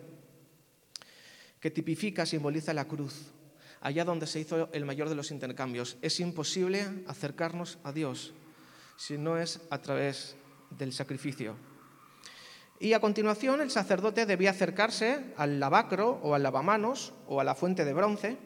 que 1.60 1.70
tipifica, 1.70 2.26
simboliza 2.26 2.74
la 2.74 2.86
cruz, 2.86 3.32
allá 3.80 4.04
donde 4.04 4.26
se 4.26 4.40
hizo 4.40 4.68
el 4.72 4.84
mayor 4.84 5.08
de 5.08 5.14
los 5.14 5.30
intercambios. 5.30 5.96
Es 6.02 6.20
imposible 6.20 6.86
acercarnos 7.06 7.78
a 7.82 7.92
Dios 7.92 8.34
si 8.96 9.18
no 9.18 9.38
es 9.38 9.60
a 9.70 9.78
través 9.80 10.36
del 10.70 10.92
sacrificio. 10.92 11.56
Y 12.78 12.92
a 12.92 13.00
continuación 13.00 13.62
el 13.62 13.70
sacerdote 13.70 14.26
debía 14.26 14.50
acercarse 14.50 15.32
al 15.36 15.58
lavacro 15.58 16.20
o 16.22 16.34
al 16.34 16.42
lavamanos 16.42 17.14
o 17.26 17.40
a 17.40 17.44
la 17.44 17.54
fuente 17.54 17.86
de 17.86 17.94
bronce 17.94 18.36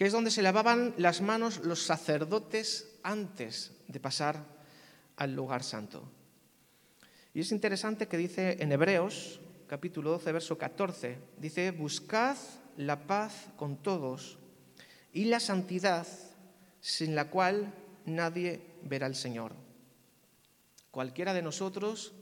que 0.00 0.06
es 0.06 0.14
donde 0.14 0.30
se 0.30 0.40
lavaban 0.40 0.94
las 0.96 1.20
manos 1.20 1.58
los 1.62 1.82
sacerdotes 1.82 2.88
antes 3.02 3.72
de 3.86 4.00
pasar 4.00 4.46
al 5.16 5.36
lugar 5.36 5.62
santo. 5.62 6.10
Y 7.34 7.40
es 7.40 7.52
interesante 7.52 8.08
que 8.08 8.16
dice 8.16 8.56
en 8.60 8.72
Hebreos, 8.72 9.40
capítulo 9.66 10.12
12, 10.12 10.32
verso 10.32 10.56
14, 10.56 11.18
dice, 11.36 11.70
buscad 11.72 12.38
la 12.78 13.06
paz 13.06 13.48
con 13.58 13.76
todos 13.82 14.38
y 15.12 15.26
la 15.26 15.38
santidad 15.38 16.06
sin 16.80 17.14
la 17.14 17.28
cual 17.28 17.74
nadie 18.06 18.62
verá 18.82 19.04
al 19.04 19.14
Señor. 19.14 19.52
Cualquiera 20.90 21.34
de 21.34 21.42
nosotros 21.42 22.14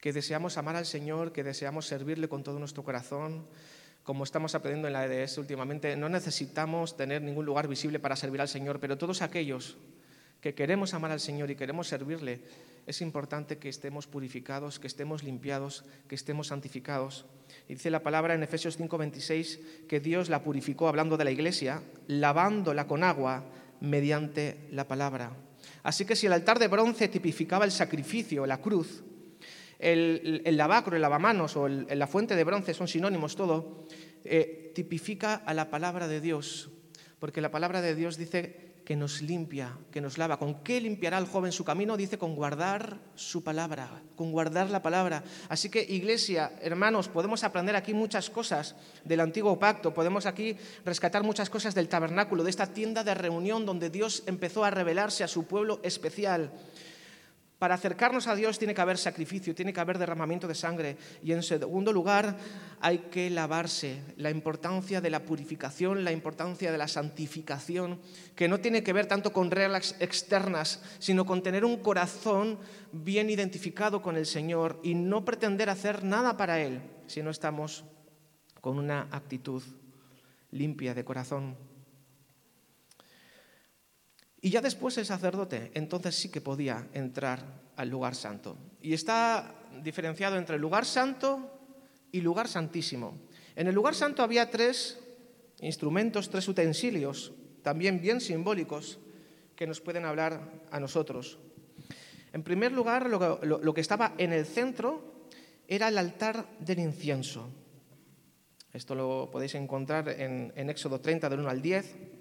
que 0.00 0.14
deseamos 0.14 0.56
amar 0.56 0.76
al 0.76 0.86
Señor, 0.86 1.32
que 1.32 1.44
deseamos 1.44 1.86
servirle 1.86 2.30
con 2.30 2.42
todo 2.42 2.58
nuestro 2.58 2.82
corazón, 2.82 3.46
como 4.08 4.24
estamos 4.24 4.54
aprendiendo 4.54 4.88
en 4.88 4.94
la 4.94 5.04
EDS 5.04 5.36
últimamente, 5.36 5.94
no 5.94 6.08
necesitamos 6.08 6.96
tener 6.96 7.20
ningún 7.20 7.44
lugar 7.44 7.68
visible 7.68 7.98
para 7.98 8.16
servir 8.16 8.40
al 8.40 8.48
Señor, 8.48 8.80
pero 8.80 8.96
todos 8.96 9.20
aquellos 9.20 9.76
que 10.40 10.54
queremos 10.54 10.94
amar 10.94 11.10
al 11.10 11.20
Señor 11.20 11.50
y 11.50 11.56
queremos 11.56 11.88
servirle, 11.88 12.40
es 12.86 13.02
importante 13.02 13.58
que 13.58 13.68
estemos 13.68 14.06
purificados, 14.06 14.78
que 14.78 14.86
estemos 14.86 15.24
limpiados, 15.24 15.84
que 16.08 16.14
estemos 16.14 16.46
santificados. 16.46 17.26
dice 17.68 17.90
la 17.90 18.02
palabra 18.02 18.32
en 18.32 18.42
Efesios 18.42 18.78
5:26 18.78 19.86
que 19.86 20.00
Dios 20.00 20.30
la 20.30 20.42
purificó, 20.42 20.88
hablando 20.88 21.18
de 21.18 21.24
la 21.24 21.30
iglesia, 21.30 21.82
lavándola 22.06 22.86
con 22.86 23.04
agua 23.04 23.44
mediante 23.82 24.70
la 24.72 24.88
palabra. 24.88 25.32
Así 25.82 26.06
que 26.06 26.16
si 26.16 26.24
el 26.24 26.32
altar 26.32 26.58
de 26.58 26.68
bronce 26.68 27.08
tipificaba 27.08 27.66
el 27.66 27.72
sacrificio, 27.72 28.46
la 28.46 28.62
cruz, 28.62 29.02
el, 29.78 30.56
lavacro, 30.56 30.96
el 30.96 31.02
lavamanos 31.02 31.56
o 31.56 31.68
la 31.68 32.06
fuente 32.06 32.36
de 32.36 32.44
bronce 32.44 32.74
son 32.74 32.88
sinónimos 32.88 33.36
todo, 33.36 33.86
eh, 34.24 34.72
tipifica 34.74 35.34
a 35.34 35.54
la 35.54 35.70
palabra 35.70 36.08
de 36.08 36.20
Dios, 36.20 36.70
porque 37.18 37.40
la 37.40 37.50
palabra 37.50 37.80
de 37.80 37.94
Dios 37.94 38.16
dice 38.16 38.68
que 38.88 38.96
nos 38.96 39.20
limpia, 39.20 39.76
que 39.90 40.00
nos 40.00 40.16
lava. 40.16 40.38
¿Con 40.38 40.62
qué 40.62 40.80
limpiará 40.80 41.18
el 41.18 41.26
joven 41.26 41.52
su 41.52 41.62
camino? 41.62 41.98
Dice 41.98 42.16
con 42.16 42.34
guardar 42.34 42.98
su 43.16 43.44
palabra, 43.44 44.02
con 44.16 44.32
guardar 44.32 44.70
la 44.70 44.80
palabra. 44.80 45.22
Así 45.50 45.68
que 45.68 45.82
iglesia, 45.82 46.52
hermanos, 46.62 47.08
podemos 47.08 47.44
aprender 47.44 47.76
aquí 47.76 47.92
muchas 47.92 48.30
cosas 48.30 48.76
del 49.04 49.20
antiguo 49.20 49.58
pacto, 49.58 49.92
podemos 49.92 50.24
aquí 50.24 50.56
rescatar 50.86 51.22
muchas 51.22 51.50
cosas 51.50 51.74
del 51.74 51.90
tabernáculo, 51.90 52.42
de 52.42 52.48
esta 52.48 52.68
tienda 52.68 53.04
de 53.04 53.14
reunión 53.14 53.66
donde 53.66 53.90
Dios 53.90 54.22
empezó 54.24 54.64
a 54.64 54.70
revelarse 54.70 55.22
a 55.22 55.28
su 55.28 55.44
pueblo 55.44 55.80
especial. 55.82 56.50
Para 57.58 57.74
acercarnos 57.74 58.28
a 58.28 58.36
Dios 58.36 58.58
tiene 58.58 58.72
que 58.72 58.80
haber 58.80 58.98
sacrificio, 58.98 59.52
tiene 59.52 59.72
que 59.72 59.80
haber 59.80 59.98
derramamiento 59.98 60.46
de 60.46 60.54
sangre. 60.54 60.96
Y 61.24 61.32
en 61.32 61.42
segundo 61.42 61.92
lugar, 61.92 62.36
hay 62.80 62.98
que 63.10 63.30
lavarse. 63.30 64.00
La 64.16 64.30
importancia 64.30 65.00
de 65.00 65.10
la 65.10 65.24
purificación, 65.24 66.04
la 66.04 66.12
importancia 66.12 66.70
de 66.70 66.78
la 66.78 66.86
santificación, 66.86 68.00
que 68.36 68.46
no 68.46 68.60
tiene 68.60 68.84
que 68.84 68.92
ver 68.92 69.06
tanto 69.06 69.32
con 69.32 69.50
reglas 69.50 69.96
externas, 69.98 70.80
sino 71.00 71.26
con 71.26 71.42
tener 71.42 71.64
un 71.64 71.78
corazón 71.78 72.58
bien 72.92 73.28
identificado 73.28 74.02
con 74.02 74.16
el 74.16 74.26
Señor 74.26 74.78
y 74.84 74.94
no 74.94 75.24
pretender 75.24 75.68
hacer 75.68 76.04
nada 76.04 76.36
para 76.36 76.60
Él 76.60 76.80
si 77.08 77.22
no 77.22 77.30
estamos 77.30 77.84
con 78.60 78.78
una 78.78 79.08
actitud 79.10 79.62
limpia 80.52 80.94
de 80.94 81.04
corazón. 81.04 81.56
Y 84.40 84.50
ya 84.50 84.60
después 84.60 84.96
el 84.98 85.06
sacerdote, 85.06 85.70
entonces 85.74 86.14
sí 86.14 86.30
que 86.30 86.40
podía 86.40 86.88
entrar 86.92 87.44
al 87.76 87.88
lugar 87.88 88.14
santo. 88.14 88.56
Y 88.80 88.92
está 88.92 89.54
diferenciado 89.82 90.36
entre 90.36 90.58
lugar 90.58 90.84
santo 90.84 91.60
y 92.12 92.20
lugar 92.20 92.48
santísimo. 92.48 93.18
En 93.56 93.66
el 93.66 93.74
lugar 93.74 93.94
santo 93.94 94.22
había 94.22 94.50
tres 94.50 95.00
instrumentos, 95.60 96.30
tres 96.30 96.46
utensilios, 96.46 97.32
también 97.62 98.00
bien 98.00 98.20
simbólicos, 98.20 98.98
que 99.56 99.66
nos 99.66 99.80
pueden 99.80 100.04
hablar 100.04 100.62
a 100.70 100.78
nosotros. 100.78 101.38
En 102.32 102.44
primer 102.44 102.70
lugar, 102.70 103.08
lo, 103.10 103.74
que 103.74 103.80
estaba 103.80 104.14
en 104.18 104.32
el 104.32 104.46
centro 104.46 105.26
era 105.66 105.88
el 105.88 105.98
altar 105.98 106.46
del 106.60 106.78
incienso. 106.78 107.48
Esto 108.72 108.94
lo 108.94 109.30
podéis 109.32 109.56
encontrar 109.56 110.08
en, 110.08 110.52
en 110.54 110.70
Éxodo 110.70 111.00
30, 111.00 111.28
del 111.28 111.40
1 111.40 111.48
al 111.48 111.62
10 111.62 112.17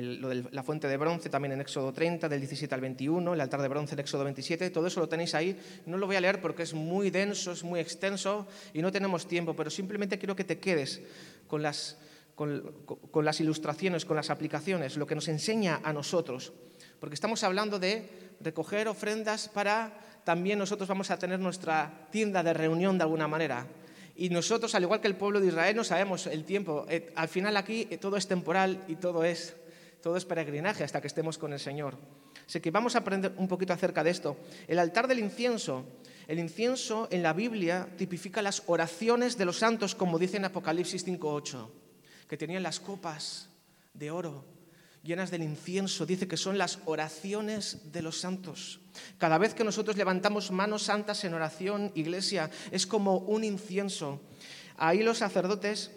lo 0.00 0.28
de 0.28 0.44
la 0.50 0.62
fuente 0.62 0.88
de 0.88 0.96
bronce 0.96 1.28
también 1.28 1.52
en 1.52 1.60
Éxodo 1.60 1.92
30, 1.92 2.28
del 2.28 2.40
17 2.40 2.74
al 2.74 2.80
21, 2.80 3.34
el 3.34 3.40
altar 3.40 3.60
de 3.60 3.68
bronce 3.68 3.94
en 3.94 4.00
Éxodo 4.00 4.24
27, 4.24 4.70
todo 4.70 4.86
eso 4.86 5.00
lo 5.00 5.08
tenéis 5.08 5.34
ahí. 5.34 5.58
No 5.86 5.98
lo 5.98 6.06
voy 6.06 6.16
a 6.16 6.20
leer 6.20 6.40
porque 6.40 6.62
es 6.62 6.72
muy 6.72 7.10
denso, 7.10 7.52
es 7.52 7.62
muy 7.62 7.80
extenso 7.80 8.46
y 8.72 8.80
no 8.80 8.90
tenemos 8.90 9.26
tiempo, 9.26 9.54
pero 9.54 9.70
simplemente 9.70 10.18
quiero 10.18 10.34
que 10.34 10.44
te 10.44 10.58
quedes 10.58 11.02
con 11.46 11.62
las, 11.62 11.98
con, 12.34 12.84
con 13.10 13.24
las 13.24 13.40
ilustraciones, 13.40 14.04
con 14.04 14.16
las 14.16 14.30
aplicaciones, 14.30 14.96
lo 14.96 15.06
que 15.06 15.14
nos 15.14 15.28
enseña 15.28 15.80
a 15.82 15.92
nosotros, 15.92 16.52
porque 16.98 17.14
estamos 17.14 17.42
hablando 17.44 17.78
de 17.78 18.08
recoger 18.40 18.88
ofrendas 18.88 19.48
para 19.48 19.92
también 20.24 20.58
nosotros 20.58 20.88
vamos 20.88 21.10
a 21.10 21.18
tener 21.18 21.40
nuestra 21.40 22.08
tienda 22.10 22.42
de 22.42 22.52
reunión 22.52 22.96
de 22.96 23.04
alguna 23.04 23.28
manera. 23.28 23.66
Y 24.14 24.28
nosotros, 24.28 24.74
al 24.74 24.82
igual 24.82 25.00
que 25.00 25.08
el 25.08 25.16
pueblo 25.16 25.40
de 25.40 25.48
Israel, 25.48 25.74
no 25.74 25.84
sabemos 25.84 26.26
el 26.26 26.44
tiempo. 26.44 26.86
Eh, 26.88 27.12
al 27.16 27.28
final 27.28 27.56
aquí 27.56 27.88
eh, 27.90 27.98
todo 27.98 28.16
es 28.16 28.28
temporal 28.28 28.84
y 28.86 28.96
todo 28.96 29.24
es 29.24 29.56
todo 30.02 30.16
es 30.16 30.24
peregrinaje 30.24 30.84
hasta 30.84 31.00
que 31.00 31.06
estemos 31.06 31.38
con 31.38 31.52
el 31.52 31.60
Señor. 31.60 31.96
Así 32.46 32.60
que 32.60 32.70
vamos 32.70 32.94
a 32.94 32.98
aprender 32.98 33.32
un 33.36 33.48
poquito 33.48 33.72
acerca 33.72 34.02
de 34.02 34.10
esto. 34.10 34.36
El 34.66 34.78
altar 34.78 35.06
del 35.08 35.20
incienso. 35.20 35.86
El 36.26 36.38
incienso 36.38 37.08
en 37.10 37.22
la 37.22 37.32
Biblia 37.32 37.88
tipifica 37.96 38.42
las 38.42 38.62
oraciones 38.66 39.38
de 39.38 39.44
los 39.44 39.58
santos, 39.58 39.94
como 39.94 40.18
dice 40.18 40.36
en 40.36 40.44
Apocalipsis 40.44 41.06
5.8, 41.06 41.68
que 42.28 42.36
tenían 42.36 42.62
las 42.62 42.80
copas 42.80 43.48
de 43.94 44.10
oro 44.10 44.44
llenas 45.02 45.30
del 45.30 45.42
incienso. 45.42 46.06
Dice 46.06 46.28
que 46.28 46.36
son 46.36 46.58
las 46.58 46.78
oraciones 46.84 47.92
de 47.92 48.02
los 48.02 48.20
santos. 48.20 48.80
Cada 49.18 49.38
vez 49.38 49.54
que 49.54 49.64
nosotros 49.64 49.96
levantamos 49.96 50.50
manos 50.50 50.84
santas 50.84 51.24
en 51.24 51.34
oración, 51.34 51.92
iglesia, 51.94 52.50
es 52.70 52.86
como 52.86 53.18
un 53.18 53.44
incienso. 53.44 54.20
Ahí 54.76 55.02
los 55.02 55.18
sacerdotes 55.18 55.90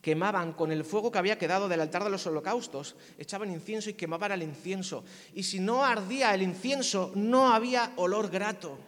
quemaban 0.00 0.52
con 0.52 0.72
el 0.72 0.84
fuego 0.84 1.10
que 1.10 1.18
había 1.18 1.38
quedado 1.38 1.68
del 1.68 1.80
altar 1.80 2.04
de 2.04 2.10
los 2.10 2.26
holocaustos, 2.26 2.96
echaban 3.18 3.50
incienso 3.50 3.90
y 3.90 3.94
quemaban 3.94 4.32
el 4.32 4.42
incienso. 4.42 5.04
Y 5.34 5.42
si 5.42 5.60
no 5.60 5.84
ardía 5.84 6.34
el 6.34 6.42
incienso, 6.42 7.12
no 7.14 7.52
había 7.52 7.92
olor 7.96 8.30
grato. 8.30 8.78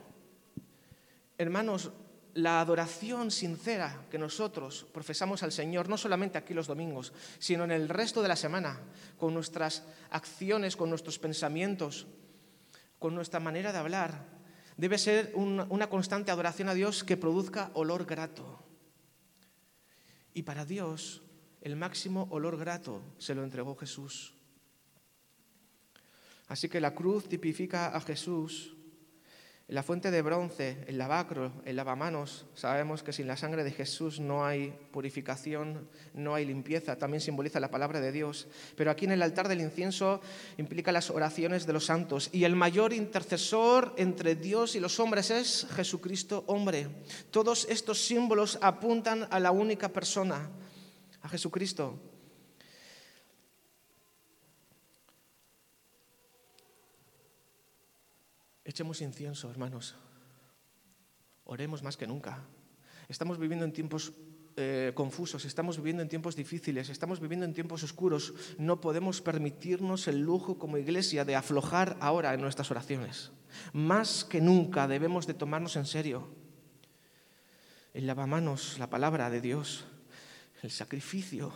Hermanos, 1.36 1.90
la 2.34 2.60
adoración 2.60 3.30
sincera 3.30 4.06
que 4.10 4.18
nosotros 4.18 4.86
profesamos 4.92 5.42
al 5.42 5.52
Señor, 5.52 5.88
no 5.88 5.96
solamente 5.96 6.38
aquí 6.38 6.54
los 6.54 6.66
domingos, 6.66 7.12
sino 7.38 7.64
en 7.64 7.72
el 7.72 7.88
resto 7.88 8.22
de 8.22 8.28
la 8.28 8.36
semana, 8.36 8.80
con 9.18 9.34
nuestras 9.34 9.84
acciones, 10.10 10.76
con 10.76 10.90
nuestros 10.90 11.18
pensamientos, 11.18 12.06
con 12.98 13.14
nuestra 13.14 13.40
manera 13.40 13.72
de 13.72 13.78
hablar, 13.78 14.26
debe 14.76 14.98
ser 14.98 15.32
una 15.34 15.88
constante 15.88 16.30
adoración 16.30 16.68
a 16.68 16.74
Dios 16.74 17.02
que 17.04 17.16
produzca 17.16 17.70
olor 17.74 18.04
grato. 18.04 18.69
Y 20.34 20.42
para 20.42 20.64
Dios 20.64 21.22
el 21.60 21.76
máximo 21.76 22.26
olor 22.30 22.56
grato 22.56 23.02
se 23.18 23.34
lo 23.34 23.44
entregó 23.44 23.76
Jesús. 23.76 24.34
Así 26.49 26.68
que 26.68 26.80
la 26.80 26.94
cruz 26.94 27.28
tipifica 27.28 27.94
a 27.94 28.00
Jesús. 28.00 28.76
La 29.70 29.84
fuente 29.84 30.10
de 30.10 30.20
bronce, 30.20 30.78
el 30.88 30.98
lavacro, 30.98 31.52
el 31.64 31.76
lavamanos, 31.76 32.44
sabemos 32.56 33.04
que 33.04 33.12
sin 33.12 33.28
la 33.28 33.36
sangre 33.36 33.62
de 33.62 33.70
Jesús 33.70 34.18
no 34.18 34.44
hay 34.44 34.74
purificación, 34.90 35.88
no 36.12 36.34
hay 36.34 36.44
limpieza, 36.44 36.98
también 36.98 37.20
simboliza 37.20 37.60
la 37.60 37.70
palabra 37.70 38.00
de 38.00 38.10
Dios. 38.10 38.48
Pero 38.74 38.90
aquí 38.90 39.04
en 39.04 39.12
el 39.12 39.22
altar 39.22 39.46
del 39.46 39.60
incienso 39.60 40.20
implica 40.58 40.90
las 40.90 41.08
oraciones 41.08 41.68
de 41.68 41.72
los 41.72 41.86
santos. 41.86 42.30
Y 42.32 42.42
el 42.42 42.56
mayor 42.56 42.92
intercesor 42.92 43.94
entre 43.96 44.34
Dios 44.34 44.74
y 44.74 44.80
los 44.80 44.98
hombres 44.98 45.30
es 45.30 45.68
Jesucristo 45.76 46.42
hombre. 46.48 46.88
Todos 47.30 47.64
estos 47.70 48.04
símbolos 48.04 48.58
apuntan 48.62 49.28
a 49.30 49.38
la 49.38 49.52
única 49.52 49.88
persona, 49.88 50.50
a 51.22 51.28
Jesucristo. 51.28 52.09
Echemos 58.70 59.00
incienso, 59.00 59.50
hermanos. 59.50 59.96
Oremos 61.42 61.82
más 61.82 61.96
que 61.96 62.06
nunca. 62.06 62.38
Estamos 63.08 63.36
viviendo 63.36 63.64
en 63.64 63.72
tiempos 63.72 64.12
eh, 64.56 64.92
confusos, 64.94 65.44
estamos 65.44 65.78
viviendo 65.78 66.04
en 66.04 66.08
tiempos 66.08 66.36
difíciles, 66.36 66.88
estamos 66.88 67.18
viviendo 67.18 67.44
en 67.44 67.52
tiempos 67.52 67.82
oscuros. 67.82 68.32
No 68.58 68.80
podemos 68.80 69.20
permitirnos 69.22 70.06
el 70.06 70.20
lujo 70.20 70.56
como 70.56 70.78
iglesia 70.78 71.24
de 71.24 71.34
aflojar 71.34 71.96
ahora 71.98 72.32
en 72.32 72.42
nuestras 72.42 72.70
oraciones. 72.70 73.32
Más 73.72 74.24
que 74.24 74.40
nunca 74.40 74.86
debemos 74.86 75.26
de 75.26 75.34
tomarnos 75.34 75.74
en 75.74 75.86
serio 75.86 76.28
el 77.92 78.06
lavamanos, 78.06 78.78
la 78.78 78.88
palabra 78.88 79.30
de 79.30 79.40
Dios, 79.40 79.84
el 80.62 80.70
sacrificio, 80.70 81.52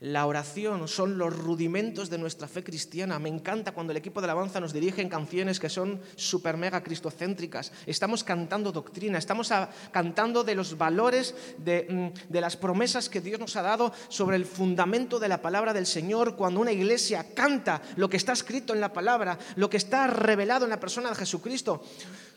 la 0.00 0.26
oración 0.26 0.88
son 0.88 1.16
los 1.16 1.34
rudimentos 1.34 2.10
de 2.10 2.18
nuestra 2.18 2.48
fe 2.48 2.62
cristiana. 2.62 3.18
Me 3.18 3.30
encanta 3.30 3.72
cuando 3.72 3.92
el 3.92 3.96
equipo 3.96 4.20
de 4.20 4.26
alabanza 4.26 4.60
nos 4.60 4.74
dirige 4.74 5.00
en 5.00 5.08
canciones 5.08 5.58
que 5.58 5.70
son 5.70 6.00
super 6.16 6.58
mega 6.58 6.82
cristocéntricas. 6.82 7.72
Estamos 7.86 8.22
cantando 8.22 8.72
doctrina, 8.72 9.18
estamos 9.18 9.50
cantando 9.92 10.44
de 10.44 10.54
los 10.54 10.76
valores, 10.76 11.34
mm, 11.58 12.08
de 12.28 12.40
las 12.40 12.56
promesas 12.56 13.08
que 13.08 13.22
Dios 13.22 13.40
nos 13.40 13.56
ha 13.56 13.62
dado 13.62 13.92
sobre 14.08 14.36
el 14.36 14.44
fundamento 14.44 15.18
de 15.18 15.28
la 15.28 15.40
palabra 15.40 15.72
del 15.72 15.86
Señor. 15.86 16.36
Cuando 16.36 16.60
una 16.60 16.72
iglesia 16.72 17.34
canta 17.34 17.80
lo 17.96 18.10
que 18.10 18.18
está 18.18 18.32
escrito 18.32 18.74
en 18.74 18.80
la 18.80 18.92
palabra, 18.92 19.38
lo 19.56 19.70
que 19.70 19.78
está 19.78 20.06
revelado 20.08 20.66
en 20.66 20.70
la 20.70 20.80
persona 20.80 21.08
de 21.08 21.16
Jesucristo. 21.16 21.82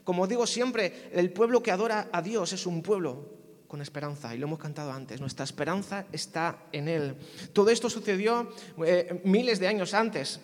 Como 0.05 0.27
digo 0.27 0.47
siempre, 0.47 1.09
el 1.11 1.31
pueblo 1.33 1.61
que 1.61 1.71
adora 1.71 2.07
a 2.13 2.21
Dios 2.21 2.53
es 2.53 2.65
un 2.65 2.81
pueblo 2.81 3.38
con 3.69 3.81
esperanza, 3.81 4.33
y 4.33 4.39
lo 4.39 4.47
hemos 4.47 4.59
cantado 4.59 4.91
antes, 4.91 5.21
nuestra 5.21 5.45
esperanza 5.45 6.05
está 6.11 6.57
en 6.71 6.87
Él. 6.87 7.15
Todo 7.53 7.69
esto 7.69 7.87
sucedió 7.87 8.51
eh, 8.83 9.21
miles 9.23 9.59
de 9.59 9.67
años 9.67 9.93
antes. 9.93 10.41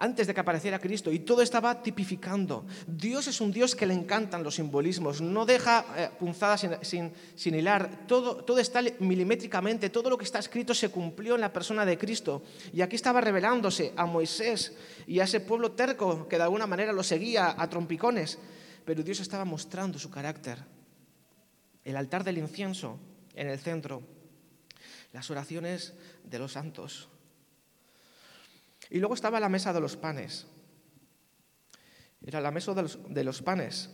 antes 0.00 0.28
de 0.28 0.34
que 0.34 0.38
apareciera 0.38 0.78
Cristo, 0.78 1.10
y 1.10 1.18
todo 1.18 1.42
estaba 1.42 1.82
tipificando. 1.82 2.64
Dios 2.86 3.26
es 3.26 3.40
un 3.40 3.50
Dios 3.50 3.74
que 3.74 3.84
le 3.84 3.94
encantan 3.94 4.44
los 4.44 4.54
simbolismos, 4.54 5.20
no 5.20 5.44
deja 5.44 5.84
eh, 5.96 6.10
punzadas 6.20 6.60
sin, 6.82 7.10
sin, 7.34 7.54
hilar, 7.56 8.06
todo, 8.06 8.36
todo 8.44 8.60
está 8.60 8.80
milimétricamente, 9.00 9.90
todo 9.90 10.08
lo 10.08 10.16
que 10.16 10.24
está 10.24 10.38
escrito 10.38 10.72
se 10.72 10.90
cumplió 10.90 11.34
en 11.34 11.40
la 11.40 11.52
persona 11.52 11.84
de 11.84 11.98
Cristo. 11.98 12.44
Y 12.72 12.80
aquí 12.82 12.94
estaba 12.94 13.20
revelándose 13.20 13.92
a 13.96 14.06
Moisés 14.06 14.72
y 15.08 15.18
a 15.18 15.24
ese 15.24 15.40
pueblo 15.40 15.72
terco 15.72 16.28
que 16.28 16.36
de 16.36 16.44
alguna 16.44 16.68
manera 16.68 16.92
lo 16.92 17.02
seguía 17.02 17.56
a 17.58 17.68
trompicones, 17.68 18.38
pero 18.84 19.02
Dios 19.02 19.18
estaba 19.18 19.44
mostrando 19.44 19.98
su 19.98 20.10
carácter. 20.10 20.77
El 21.88 21.96
altar 21.96 22.22
del 22.22 22.36
incienso 22.36 22.98
en 23.34 23.48
el 23.48 23.58
centro, 23.58 24.02
las 25.12 25.30
oraciones 25.30 25.94
de 26.22 26.38
los 26.38 26.52
santos 26.52 27.08
y 28.90 28.98
luego 28.98 29.14
estaba 29.14 29.40
la 29.40 29.48
mesa 29.48 29.72
de 29.72 29.80
los 29.80 29.96
panes. 29.96 30.46
Era 32.24 32.40
la 32.40 32.50
mesa 32.50 32.74
de 32.74 33.24
los, 33.24 33.42
panes, 33.42 33.90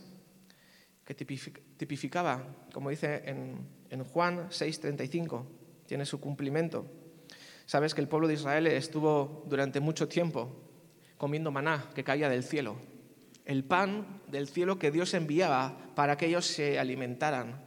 que 1.05 1.13
tipificaba, 1.13 2.67
como 2.73 2.89
dice 2.89 3.21
en, 3.25 3.67
en 3.89 4.03
Juan 4.03 4.49
6:35, 4.49 5.45
tiene 5.85 6.05
su 6.05 6.19
cumplimiento. 6.19 6.87
Sabes 7.65 7.93
que 7.93 8.01
el 8.01 8.07
pueblo 8.07 8.27
de 8.27 8.33
Israel 8.33 8.67
estuvo 8.67 9.45
durante 9.47 9.79
mucho 9.79 10.07
tiempo 10.07 10.61
comiendo 11.17 11.51
maná 11.51 11.89
que 11.93 12.03
caía 12.03 12.29
del 12.29 12.43
cielo, 12.43 12.77
el 13.45 13.63
pan 13.63 14.21
del 14.27 14.47
cielo 14.47 14.79
que 14.79 14.91
Dios 14.91 15.13
enviaba 15.13 15.93
para 15.95 16.17
que 16.17 16.25
ellos 16.27 16.45
se 16.45 16.79
alimentaran. 16.79 17.64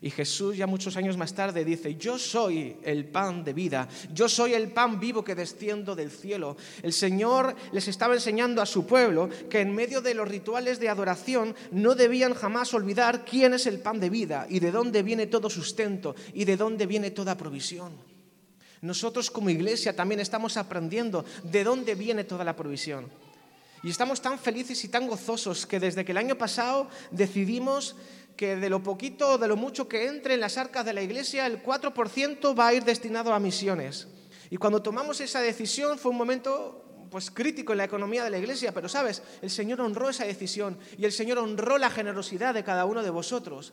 Y 0.00 0.10
Jesús 0.10 0.56
ya 0.56 0.66
muchos 0.66 0.96
años 0.96 1.16
más 1.16 1.34
tarde 1.34 1.64
dice, 1.64 1.96
yo 1.96 2.18
soy 2.18 2.76
el 2.82 3.06
pan 3.06 3.42
de 3.42 3.52
vida, 3.52 3.88
yo 4.12 4.28
soy 4.28 4.54
el 4.54 4.70
pan 4.70 5.00
vivo 5.00 5.24
que 5.24 5.34
desciendo 5.34 5.96
del 5.96 6.10
cielo. 6.10 6.56
El 6.82 6.92
Señor 6.92 7.54
les 7.72 7.88
estaba 7.88 8.14
enseñando 8.14 8.62
a 8.62 8.66
su 8.66 8.86
pueblo 8.86 9.28
que 9.50 9.60
en 9.60 9.74
medio 9.74 10.00
de 10.00 10.14
los 10.14 10.28
rituales 10.28 10.78
de 10.78 10.88
adoración 10.88 11.54
no 11.72 11.94
debían 11.94 12.34
jamás 12.34 12.74
olvidar 12.74 13.24
quién 13.24 13.54
es 13.54 13.66
el 13.66 13.80
pan 13.80 13.98
de 13.98 14.10
vida 14.10 14.46
y 14.48 14.60
de 14.60 14.70
dónde 14.70 15.02
viene 15.02 15.26
todo 15.26 15.50
sustento 15.50 16.14
y 16.32 16.44
de 16.44 16.56
dónde 16.56 16.86
viene 16.86 17.10
toda 17.10 17.36
provisión. 17.36 17.92
Nosotros 18.80 19.30
como 19.30 19.50
iglesia 19.50 19.96
también 19.96 20.20
estamos 20.20 20.56
aprendiendo 20.56 21.24
de 21.42 21.64
dónde 21.64 21.96
viene 21.96 22.24
toda 22.24 22.44
la 22.44 22.54
provisión. 22.54 23.08
Y 23.82 23.90
estamos 23.90 24.20
tan 24.20 24.38
felices 24.38 24.82
y 24.84 24.88
tan 24.88 25.06
gozosos 25.06 25.66
que 25.66 25.78
desde 25.78 26.04
que 26.04 26.12
el 26.12 26.18
año 26.18 26.36
pasado 26.36 26.88
decidimos 27.12 27.94
que 28.38 28.54
de 28.56 28.70
lo 28.70 28.84
poquito 28.84 29.32
o 29.32 29.38
de 29.38 29.48
lo 29.48 29.56
mucho 29.56 29.88
que 29.88 30.06
entre 30.06 30.34
en 30.34 30.40
las 30.40 30.56
arcas 30.56 30.86
de 30.86 30.94
la 30.94 31.02
iglesia, 31.02 31.44
el 31.44 31.60
4% 31.60 32.56
va 32.56 32.68
a 32.68 32.72
ir 32.72 32.84
destinado 32.84 33.34
a 33.34 33.40
misiones. 33.40 34.06
Y 34.48 34.56
cuando 34.56 34.80
tomamos 34.80 35.20
esa 35.20 35.40
decisión 35.40 35.98
fue 35.98 36.12
un 36.12 36.18
momento 36.18 36.84
pues 37.10 37.32
crítico 37.32 37.72
en 37.72 37.78
la 37.78 37.84
economía 37.84 38.22
de 38.22 38.30
la 38.30 38.38
iglesia, 38.38 38.72
pero 38.72 38.88
sabes, 38.88 39.22
el 39.42 39.50
Señor 39.50 39.80
honró 39.80 40.08
esa 40.08 40.24
decisión 40.24 40.78
y 40.96 41.04
el 41.04 41.10
Señor 41.10 41.38
honró 41.38 41.78
la 41.78 41.90
generosidad 41.90 42.54
de 42.54 42.62
cada 42.62 42.84
uno 42.84 43.02
de 43.02 43.10
vosotros. 43.10 43.72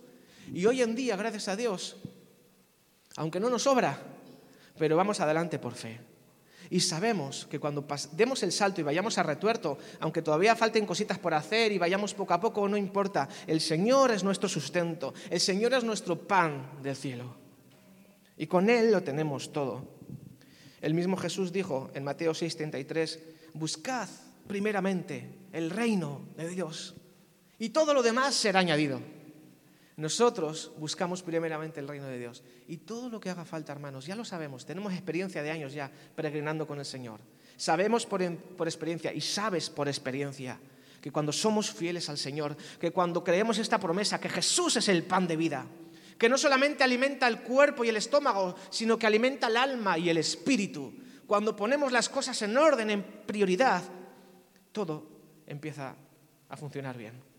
Y 0.52 0.66
hoy 0.66 0.82
en 0.82 0.96
día, 0.96 1.16
gracias 1.16 1.48
a 1.48 1.56
Dios, 1.56 1.98
aunque 3.18 3.40
no 3.40 3.52
nos 3.52 3.64
sobra, 3.64 4.00
pero 4.80 4.98
vamos 4.98 5.20
adelante 5.20 5.60
por 5.60 5.76
fe. 5.76 6.00
Y 6.70 6.80
sabemos 6.80 7.48
que 7.50 7.60
cuando 7.60 7.86
demos 8.14 8.44
el 8.44 8.52
salto 8.52 8.82
y 8.82 8.84
vayamos 8.84 9.18
a 9.18 9.24
retuerto, 9.24 9.78
aunque 10.00 10.22
todavía 10.22 10.56
falten 10.56 10.86
cositas 10.86 11.20
por 11.20 11.34
hacer 11.34 11.72
y 11.72 11.78
vayamos 11.78 12.14
poco 12.14 12.34
a 12.34 12.40
poco, 12.40 12.68
no 12.68 12.78
importa, 12.78 13.28
el 13.48 13.62
Señor 13.62 14.12
es 14.12 14.24
nuestro 14.24 14.50
sustento, 14.50 15.14
el 15.30 15.40
Señor 15.40 15.74
es 15.74 15.84
nuestro 15.84 16.18
pan 16.28 16.72
del 16.82 16.96
cielo. 16.96 17.36
Y 18.38 18.48
con 18.48 18.70
Él 18.70 18.92
lo 18.92 19.04
tenemos 19.04 19.54
todo. 19.54 19.96
El 20.82 20.94
mismo 20.94 21.18
Jesús 21.18 21.52
dijo 21.52 21.90
en 21.94 22.04
Mateo 22.04 22.34
6:33, 22.34 23.20
buscad 23.54 24.10
primeramente 24.48 25.30
el 25.54 25.70
reino 25.70 26.22
de 26.36 26.50
Dios 26.50 26.96
y 27.58 27.70
todo 27.70 27.94
lo 27.94 28.04
demás 28.04 28.36
será 28.36 28.60
añadido. 28.60 29.00
Nosotros 29.98 30.74
buscamos 30.78 31.24
primeramente 31.24 31.80
el 31.80 31.88
reino 31.88 32.06
de 32.08 32.20
Dios. 32.20 32.44
Y 32.68 32.78
todo 32.78 33.10
lo 33.10 33.20
que 33.20 33.30
haga 33.30 33.46
falta, 33.46 33.72
hermanos, 33.72 34.06
ya 34.06 34.16
lo 34.16 34.26
sabemos. 34.26 34.66
Tenemos 34.66 34.92
experiencia 34.92 35.42
de 35.42 35.52
años 35.52 35.74
ya 35.74 35.90
peregrinando 36.16 36.68
con 36.68 36.80
el 36.80 36.86
Señor. 36.86 37.22
Sabemos 37.56 38.06
por, 38.06 38.22
por, 38.38 38.68
experiencia 38.68 39.14
y 39.14 39.22
sabes 39.22 39.70
por 39.70 39.88
experiencia 39.88 40.60
que 41.02 41.12
cuando 41.12 41.32
somos 41.32 41.72
fieles 41.72 42.10
al 42.10 42.18
Señor, 42.18 42.58
que 42.80 42.92
cuando 42.92 43.24
creemos 43.24 43.58
esta 43.58 43.80
promesa, 43.80 44.20
que 44.20 44.28
Jesús 44.28 44.76
es 44.76 44.90
el 44.90 45.04
pan 45.04 45.28
de 45.28 45.38
vida, 45.38 45.66
que 46.18 46.28
no 46.28 46.38
solamente 46.38 46.84
alimenta 46.84 47.28
el 47.28 47.42
cuerpo 47.42 47.86
y 47.86 47.90
el 47.90 47.98
estómago, 47.98 48.56
sino 48.70 48.98
que 48.98 49.08
alimenta 49.08 49.48
el 49.48 49.56
alma 49.56 49.98
y 49.98 50.10
el 50.10 50.18
espíritu, 50.18 50.94
cuando 51.28 51.56
ponemos 51.56 51.92
las 51.92 52.10
cosas 52.10 52.42
en 52.42 52.58
orden, 52.58 52.90
en 52.90 53.04
prioridad, 53.04 53.84
todo 54.72 55.08
empieza 55.48 55.96
a 56.50 56.58
funcionar 56.58 56.98
bien. 56.98 57.35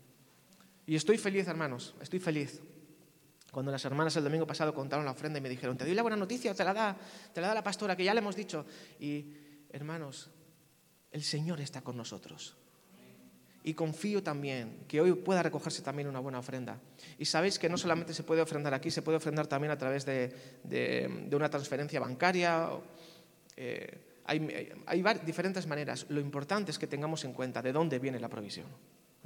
Y 0.87 0.95
estoy 0.95 1.17
feliz, 1.17 1.45
hermanos, 1.47 1.93
estoy 2.01 2.19
feliz. 2.19 2.61
Cuando 3.51 3.71
las 3.73 3.83
hermanas 3.83 4.15
el 4.15 4.23
domingo 4.23 4.47
pasado 4.47 4.73
contaron 4.73 5.03
la 5.03 5.11
ofrenda 5.11 5.37
y 5.37 5.41
me 5.41 5.49
dijeron, 5.49 5.77
te 5.77 5.83
doy 5.83 5.93
la 5.93 6.01
buena 6.01 6.15
noticia, 6.15 6.53
te 6.53 6.63
la 6.63 6.73
da, 6.73 6.97
te 7.33 7.41
la 7.41 7.49
da 7.49 7.55
la 7.55 7.63
pastora, 7.63 7.95
que 7.95 8.05
ya 8.05 8.13
le 8.13 8.19
hemos 8.19 8.37
dicho. 8.37 8.65
Y, 8.97 9.33
hermanos, 9.69 10.31
el 11.11 11.23
Señor 11.23 11.59
está 11.59 11.81
con 11.81 11.97
nosotros. 11.97 12.55
Y 13.63 13.73
confío 13.73 14.23
también 14.23 14.85
que 14.87 15.01
hoy 15.01 15.11
pueda 15.11 15.43
recogerse 15.43 15.81
también 15.81 16.07
una 16.07 16.19
buena 16.19 16.39
ofrenda. 16.39 16.79
Y 17.19 17.25
sabéis 17.25 17.59
que 17.59 17.67
no 17.67 17.77
solamente 17.77 18.13
se 18.13 18.23
puede 18.23 18.41
ofrendar 18.41 18.73
aquí, 18.73 18.89
se 18.89 19.01
puede 19.01 19.17
ofrendar 19.17 19.45
también 19.47 19.71
a 19.71 19.77
través 19.77 20.05
de, 20.05 21.29
una 21.33 21.49
transferencia 21.49 21.99
bancaria. 21.99 22.69
Eh, 23.57 24.21
hay, 24.23 24.73
hay 24.85 25.03
diferentes 25.25 25.67
maneras. 25.67 26.05
Lo 26.07 26.21
importante 26.21 26.71
es 26.71 26.79
que 26.79 26.87
tengamos 26.87 27.25
en 27.25 27.33
cuenta 27.33 27.61
de 27.61 27.73
dónde 27.73 27.99
viene 27.99 28.21
la 28.21 28.29
provisión. 28.29 28.67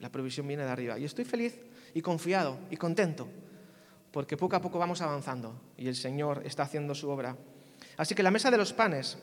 La 0.02 0.12
provisión 0.12 0.48
viene 0.48 0.64
de 0.64 0.70
arriba. 0.70 0.98
Y 0.98 1.06
estoy 1.06 1.26
feliz 1.26 1.58
y 1.94 2.02
confiado 2.02 2.58
y 2.70 2.78
contento, 2.78 3.28
porque 4.12 4.36
poco 4.36 4.56
a 4.56 4.62
poco 4.62 4.80
vamos 4.80 5.02
avanzando 5.02 5.62
y 5.78 5.88
el 5.88 5.96
Señor 5.96 6.42
está 6.46 6.64
haciendo 6.64 6.96
su 6.96 7.10
obra. 7.10 7.38
Así 7.98 8.16
que 8.16 8.24
la 8.24 8.32
mesa 8.32 8.50
de 8.50 8.58
los 8.58 8.74
panes, 8.74 9.18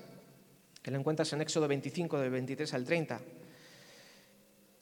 que 0.80 0.90
la 0.90 0.98
encuentras 0.98 1.32
en 1.32 1.40
Éxodo 1.40 1.66
25, 1.66 2.18
del 2.18 2.30
23 2.30 2.74
al 2.74 2.84
30, 2.84 3.20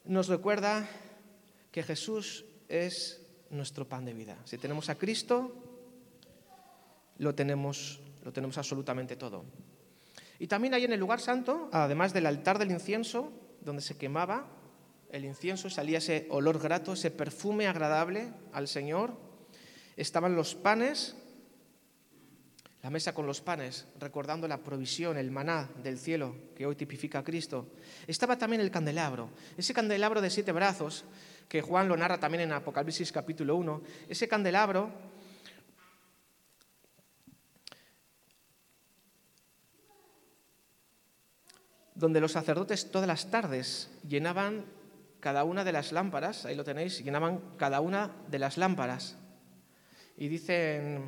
nos 0.05 0.29
recuerda 0.29 0.87
que 1.73 1.83
Jesús 1.83 2.45
es 2.69 3.23
nuestro 3.51 3.89
pan 3.89 4.05
de 4.05 4.13
vida. 4.13 4.37
Si 4.45 4.59
tenemos 4.59 4.91
a 4.91 4.97
Cristo, 4.97 5.55
lo 7.19 7.35
tenemos, 7.35 8.01
lo 8.23 8.33
tenemos 8.33 8.59
absolutamente 8.59 9.17
todo. 9.17 9.45
Y 10.39 10.47
también 10.47 10.75
hay 10.75 10.85
en 10.85 10.93
el 10.93 11.01
lugar 11.01 11.21
santo, 11.21 11.71
además 11.73 12.13
del 12.13 12.27
altar 12.27 12.59
del 12.59 12.71
incienso, 12.71 13.33
donde 13.63 13.81
se 13.81 13.97
quemaba 13.97 14.47
el 15.11 15.25
incienso, 15.25 15.71
salía 15.71 15.99
ese 15.99 16.27
olor 16.31 16.59
grato, 16.59 16.93
ese 16.93 17.11
perfume 17.11 17.67
agradable 17.67 18.33
al 18.53 18.69
Señor. 18.69 19.17
Estaban 19.97 20.37
los 20.37 20.55
panes, 20.55 21.17
la 22.83 22.91
mesa 22.91 23.15
con 23.15 23.27
los 23.27 23.41
panes, 23.41 23.87
recordando 23.99 24.47
la 24.47 24.63
provisión, 24.63 25.17
el 25.17 25.31
maná 25.31 25.71
del 25.83 25.99
cielo 25.99 26.37
que 26.55 26.67
hoy 26.67 26.77
tipifica 26.77 27.21
a 27.21 27.25
Cristo. 27.25 27.69
Estaba 28.07 28.37
también 28.37 28.61
el 28.61 28.71
candelabro, 28.71 29.31
ese 29.57 29.75
candelabro 29.75 30.21
de 30.21 30.31
siete 30.31 30.53
brazos, 30.53 31.05
que 31.49 31.63
Juan 31.63 31.89
lo 31.89 31.97
narra 31.97 32.19
también 32.19 32.43
en 32.43 32.53
Apocalipsis 32.53 33.13
capítulo 33.13 33.57
1. 33.57 33.83
Ese 34.09 34.29
candelabro 34.29 34.91
donde 41.97 42.21
los 42.21 42.33
sacerdotes 42.33 42.91
todas 42.91 43.09
las 43.09 43.31
tardes 43.31 43.91
llenaban 44.07 44.65
cada 45.27 45.43
una 45.43 45.65
de 45.65 45.73
las 45.73 45.91
lámparas, 45.91 46.47
ahí 46.47 46.55
lo 46.55 46.63
tenéis, 46.63 47.03
llenaban 47.03 47.41
cada 47.57 47.81
una 47.81 48.15
de 48.31 48.39
las 48.39 48.57
lámparas. 48.57 49.17
Y 50.17 50.29
dice 50.29 51.01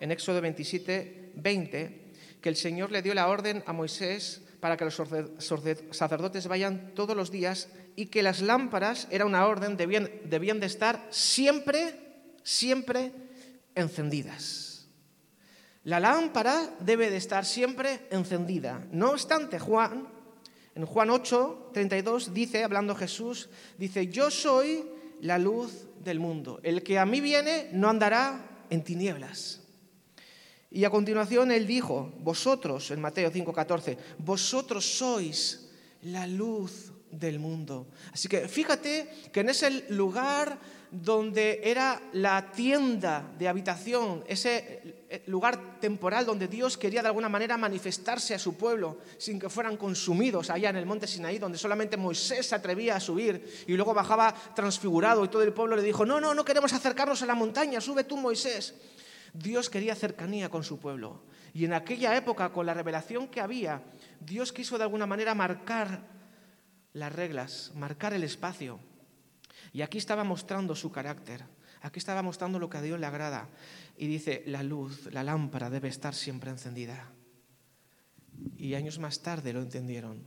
en, 0.00 0.10
Éxodo 0.10 0.40
27, 0.40 1.32
20, 1.36 2.12
que 2.40 2.48
el 2.48 2.56
Señor 2.56 2.90
le 2.90 3.02
dio 3.02 3.12
la 3.12 3.28
orden 3.28 3.62
a 3.66 3.74
Moisés 3.74 4.40
para 4.58 4.78
que 4.78 4.86
los 4.86 4.94
sacerdotes 4.94 6.46
vayan 6.46 6.94
todos 6.94 7.14
los 7.14 7.30
días 7.30 7.68
y 7.94 8.06
que 8.06 8.22
las 8.22 8.40
lámparas, 8.40 9.06
era 9.10 9.26
una 9.26 9.46
orden, 9.46 9.76
debían, 9.76 10.10
debían 10.24 10.58
de 10.58 10.68
estar 10.68 11.06
siempre, 11.10 11.94
siempre 12.42 13.12
encendidas. 13.74 14.88
La 15.84 16.00
lámpara 16.00 16.70
debe 16.80 17.10
de 17.10 17.18
estar 17.18 17.44
siempre 17.44 18.06
encendida. 18.10 18.82
No 18.92 19.10
obstante, 19.10 19.58
Juan 19.58 20.08
en 20.74 20.86
Juan 20.86 21.10
8, 21.10 21.70
32 21.72 22.32
dice, 22.32 22.64
hablando 22.64 22.94
Jesús, 22.94 23.48
dice, 23.78 24.08
yo 24.08 24.30
soy 24.30 24.84
la 25.20 25.38
luz 25.38 25.86
del 26.02 26.18
mundo. 26.18 26.60
El 26.62 26.82
que 26.82 26.98
a 26.98 27.06
mí 27.06 27.20
viene 27.20 27.68
no 27.72 27.88
andará 27.88 28.64
en 28.70 28.82
tinieblas. 28.82 29.60
Y 30.70 30.84
a 30.84 30.90
continuación 30.90 31.52
él 31.52 31.66
dijo, 31.66 32.12
vosotros, 32.20 32.90
en 32.90 33.00
Mateo 33.00 33.30
5:14, 33.30 33.98
vosotros 34.18 34.96
sois 34.96 35.68
la 36.02 36.26
luz 36.26 36.92
del 37.10 37.38
mundo. 37.38 37.86
Así 38.12 38.26
que 38.26 38.48
fíjate 38.48 39.06
que 39.30 39.40
en 39.40 39.50
ese 39.50 39.70
lugar 39.90 40.58
donde 40.92 41.62
era 41.64 42.02
la 42.12 42.52
tienda 42.52 43.32
de 43.38 43.48
habitación, 43.48 44.22
ese 44.28 45.06
eh, 45.08 45.22
lugar 45.26 45.80
temporal 45.80 46.26
donde 46.26 46.48
Dios 46.48 46.76
quería 46.76 47.00
de 47.00 47.08
alguna 47.08 47.30
manera 47.30 47.56
manifestarse 47.56 48.34
a 48.34 48.38
su 48.38 48.58
pueblo 48.58 48.98
sin 49.16 49.40
que 49.40 49.48
fueran 49.48 49.78
consumidos 49.78 50.50
allá 50.50 50.68
en 50.68 50.76
el 50.76 50.84
monte 50.84 51.06
Sinaí, 51.06 51.38
donde 51.38 51.56
solamente 51.56 51.96
Moisés 51.96 52.46
se 52.46 52.54
atrevía 52.54 52.96
a 52.96 53.00
subir 53.00 53.64
y 53.66 53.72
luego 53.72 53.94
bajaba 53.94 54.34
transfigurado 54.54 55.24
y 55.24 55.28
todo 55.28 55.42
el 55.42 55.54
pueblo 55.54 55.76
le 55.76 55.82
dijo, 55.82 56.04
no, 56.04 56.20
no, 56.20 56.34
no 56.34 56.44
queremos 56.44 56.74
acercarnos 56.74 57.22
a 57.22 57.26
la 57.26 57.34
montaña, 57.34 57.80
sube 57.80 58.04
tú 58.04 58.18
Moisés. 58.18 58.74
Dios 59.32 59.70
quería 59.70 59.94
cercanía 59.94 60.50
con 60.50 60.62
su 60.62 60.78
pueblo. 60.78 61.22
Y 61.54 61.64
en 61.64 61.72
aquella 61.72 62.14
época, 62.14 62.52
con 62.52 62.66
la 62.66 62.74
revelación 62.74 63.28
que 63.28 63.40
había, 63.40 63.82
Dios 64.20 64.52
quiso 64.52 64.76
de 64.76 64.84
alguna 64.84 65.06
manera 65.06 65.34
marcar 65.34 66.06
las 66.92 67.12
reglas, 67.14 67.72
marcar 67.74 68.12
el 68.12 68.24
espacio. 68.24 68.78
Y 69.72 69.82
aquí 69.82 69.98
estaba 69.98 70.24
mostrando 70.24 70.74
su 70.76 70.92
carácter, 70.92 71.44
aquí 71.80 71.98
estaba 71.98 72.22
mostrando 72.22 72.58
lo 72.58 72.68
que 72.68 72.78
a 72.78 72.82
Dios 72.82 73.00
le 73.00 73.06
agrada. 73.06 73.48
Y 73.96 74.06
dice, 74.06 74.42
la 74.46 74.62
luz, 74.62 75.08
la 75.12 75.22
lámpara 75.22 75.70
debe 75.70 75.88
estar 75.88 76.14
siempre 76.14 76.50
encendida. 76.50 77.10
Y 78.56 78.74
años 78.74 78.98
más 78.98 79.22
tarde 79.22 79.52
lo 79.52 79.62
entendieron. 79.62 80.24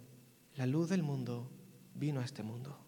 La 0.55 0.65
luz 0.65 0.89
del 0.89 1.03
mundo 1.03 1.51
vino 1.93 2.21
a 2.21 2.25
este 2.25 2.43
mundo. 2.43 2.79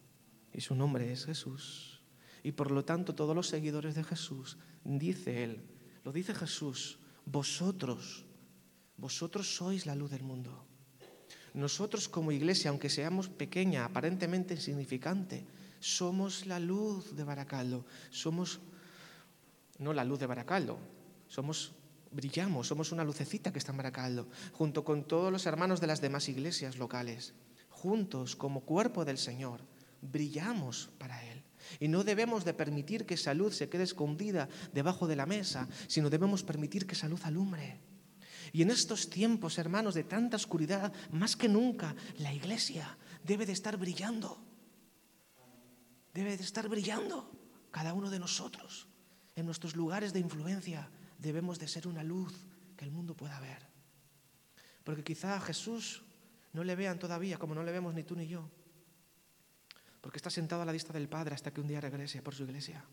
Y 0.52 0.60
su 0.60 0.74
nombre 0.74 1.12
es 1.12 1.26
Jesús. 1.26 2.02
Y 2.42 2.52
por 2.52 2.70
lo 2.70 2.84
tanto 2.84 3.14
todos 3.14 3.36
los 3.36 3.48
seguidores 3.48 3.94
de 3.94 4.04
Jesús, 4.04 4.58
dice 4.84 5.44
Él, 5.44 5.62
lo 6.04 6.12
dice 6.12 6.34
Jesús, 6.34 6.98
vosotros, 7.24 8.24
vosotros 8.96 9.56
sois 9.56 9.86
la 9.86 9.94
luz 9.94 10.10
del 10.10 10.22
mundo. 10.22 10.64
Nosotros 11.54 12.08
como 12.08 12.32
iglesia, 12.32 12.70
aunque 12.70 12.88
seamos 12.88 13.28
pequeña, 13.28 13.84
aparentemente 13.84 14.54
insignificante, 14.54 15.46
somos 15.80 16.46
la 16.46 16.58
luz 16.58 17.14
de 17.14 17.24
Baracaldo. 17.24 17.84
Somos, 18.10 18.60
no 19.78 19.92
la 19.92 20.04
luz 20.04 20.18
de 20.18 20.26
Baracaldo, 20.26 20.78
somos, 21.28 21.72
brillamos, 22.10 22.66
somos 22.66 22.92
una 22.92 23.04
lucecita 23.04 23.52
que 23.52 23.58
está 23.58 23.72
en 23.72 23.78
Baracaldo, 23.78 24.28
junto 24.52 24.84
con 24.84 25.04
todos 25.04 25.30
los 25.30 25.46
hermanos 25.46 25.80
de 25.80 25.86
las 25.86 26.00
demás 26.00 26.28
iglesias 26.28 26.78
locales. 26.78 27.34
Juntos, 27.70 28.34
como 28.34 28.62
cuerpo 28.62 29.04
del 29.04 29.18
Señor, 29.18 29.60
brillamos 30.02 30.90
para 30.98 31.24
Él. 31.24 31.42
Y 31.80 31.88
no 31.88 32.04
debemos 32.04 32.44
de 32.44 32.54
permitir 32.54 33.04
que 33.04 33.14
esa 33.14 33.34
luz 33.34 33.56
se 33.56 33.68
quede 33.68 33.82
escondida 33.82 34.48
debajo 34.72 35.06
de 35.06 35.16
la 35.16 35.26
mesa, 35.26 35.68
sino 35.86 36.10
debemos 36.10 36.42
permitir 36.42 36.86
que 36.86 36.94
esa 36.94 37.08
luz 37.08 37.24
alumbre. 37.24 37.80
Y 38.52 38.62
en 38.62 38.70
estos 38.70 39.10
tiempos, 39.10 39.58
hermanos, 39.58 39.94
de 39.94 40.04
tanta 40.04 40.36
oscuridad, 40.36 40.92
más 41.12 41.36
que 41.36 41.48
nunca, 41.48 41.94
la 42.18 42.32
iglesia 42.32 42.96
debe 43.24 43.44
de 43.44 43.52
estar 43.52 43.76
brillando. 43.76 44.47
Debe 46.18 46.36
de 46.36 46.42
estar 46.42 46.68
brillando 46.68 47.30
cada 47.70 47.94
uno 47.94 48.10
de 48.10 48.18
nosotros. 48.18 48.88
En 49.36 49.46
nuestros 49.46 49.76
lugares 49.76 50.12
de 50.12 50.18
influencia 50.18 50.90
debemos 51.16 51.60
de 51.60 51.68
ser 51.68 51.86
una 51.86 52.02
luz 52.02 52.34
que 52.76 52.84
el 52.84 52.90
mundo 52.90 53.14
pueda 53.14 53.38
ver. 53.38 53.68
Porque 54.82 55.04
quizá 55.04 55.36
a 55.36 55.40
Jesús 55.40 56.02
no 56.52 56.64
le 56.64 56.74
vean 56.74 56.98
todavía 56.98 57.38
como 57.38 57.54
no 57.54 57.62
le 57.62 57.70
vemos 57.70 57.94
ni 57.94 58.02
tú 58.02 58.16
ni 58.16 58.26
yo. 58.26 58.50
Porque 60.00 60.18
está 60.18 60.28
sentado 60.28 60.62
a 60.62 60.64
la 60.64 60.72
vista 60.72 60.92
del 60.92 61.08
Padre 61.08 61.36
hasta 61.36 61.52
que 61.52 61.60
un 61.60 61.68
día 61.68 61.80
regrese 61.80 62.20
por 62.20 62.34
su 62.34 62.42
iglesia. 62.42 62.84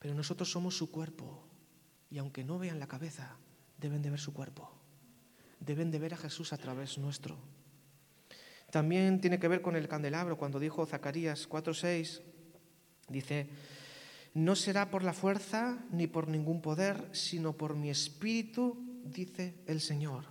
Pero 0.00 0.12
nosotros 0.12 0.50
somos 0.50 0.76
su 0.76 0.90
cuerpo. 0.90 1.46
Y 2.10 2.18
aunque 2.18 2.42
no 2.42 2.58
vean 2.58 2.80
la 2.80 2.88
cabeza, 2.88 3.36
deben 3.78 4.02
de 4.02 4.10
ver 4.10 4.18
su 4.18 4.34
cuerpo. 4.34 4.76
Deben 5.60 5.92
de 5.92 6.00
ver 6.00 6.14
a 6.14 6.16
Jesús 6.16 6.52
a 6.52 6.58
través 6.58 6.98
nuestro. 6.98 7.38
También 8.70 9.20
tiene 9.20 9.38
que 9.38 9.48
ver 9.48 9.62
con 9.62 9.76
el 9.76 9.88
candelabro, 9.88 10.36
cuando 10.36 10.58
dijo 10.58 10.84
Zacarías 10.84 11.48
4:6, 11.48 12.20
dice, 13.08 13.48
no 14.34 14.54
será 14.54 14.90
por 14.90 15.02
la 15.02 15.14
fuerza 15.14 15.78
ni 15.90 16.06
por 16.06 16.28
ningún 16.28 16.60
poder, 16.60 17.08
sino 17.12 17.54
por 17.54 17.74
mi 17.74 17.90
espíritu, 17.90 18.76
dice 19.04 19.54
el 19.66 19.80
Señor. 19.80 20.24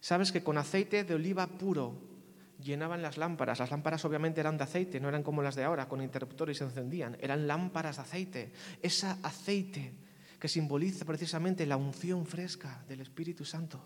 Sabes 0.00 0.32
que 0.32 0.44
con 0.44 0.58
aceite 0.58 1.04
de 1.04 1.14
oliva 1.14 1.46
puro 1.46 2.14
llenaban 2.60 3.02
las 3.02 3.16
lámparas. 3.16 3.58
Las 3.58 3.70
lámparas 3.70 4.04
obviamente 4.04 4.40
eran 4.40 4.56
de 4.56 4.64
aceite, 4.64 5.00
no 5.00 5.08
eran 5.08 5.22
como 5.22 5.42
las 5.42 5.54
de 5.54 5.64
ahora, 5.64 5.88
con 5.88 6.02
interruptores 6.02 6.58
se 6.58 6.64
encendían. 6.64 7.16
Eran 7.20 7.46
lámparas 7.46 7.96
de 7.96 8.02
aceite. 8.02 8.52
Ese 8.82 9.06
aceite 9.22 9.94
que 10.38 10.48
simboliza 10.48 11.04
precisamente 11.04 11.66
la 11.66 11.76
unción 11.76 12.26
fresca 12.26 12.84
del 12.88 13.00
Espíritu 13.00 13.44
Santo. 13.44 13.82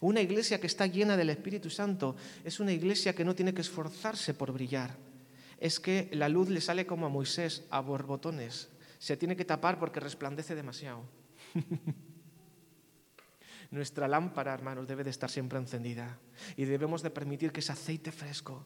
Una 0.00 0.20
iglesia 0.20 0.60
que 0.60 0.66
está 0.66 0.86
llena 0.86 1.16
del 1.16 1.30
Espíritu 1.30 1.70
Santo 1.70 2.16
es 2.44 2.60
una 2.60 2.72
iglesia 2.72 3.14
que 3.14 3.24
no 3.24 3.34
tiene 3.34 3.54
que 3.54 3.60
esforzarse 3.60 4.34
por 4.34 4.52
brillar. 4.52 4.96
Es 5.58 5.80
que 5.80 6.08
la 6.12 6.28
luz 6.28 6.48
le 6.48 6.60
sale 6.60 6.86
como 6.86 7.06
a 7.06 7.10
Moisés, 7.10 7.64
a 7.70 7.80
borbotones. 7.80 8.68
Se 8.98 9.16
tiene 9.16 9.36
que 9.36 9.44
tapar 9.44 9.78
porque 9.78 10.00
resplandece 10.00 10.54
demasiado. 10.54 11.02
Nuestra 13.70 14.06
lámpara, 14.06 14.54
hermanos, 14.54 14.86
debe 14.86 15.04
de 15.04 15.10
estar 15.10 15.30
siempre 15.30 15.58
encendida 15.58 16.18
y 16.56 16.64
debemos 16.64 17.02
de 17.02 17.10
permitir 17.10 17.52
que 17.52 17.60
ese 17.60 17.72
aceite 17.72 18.12
fresco 18.12 18.64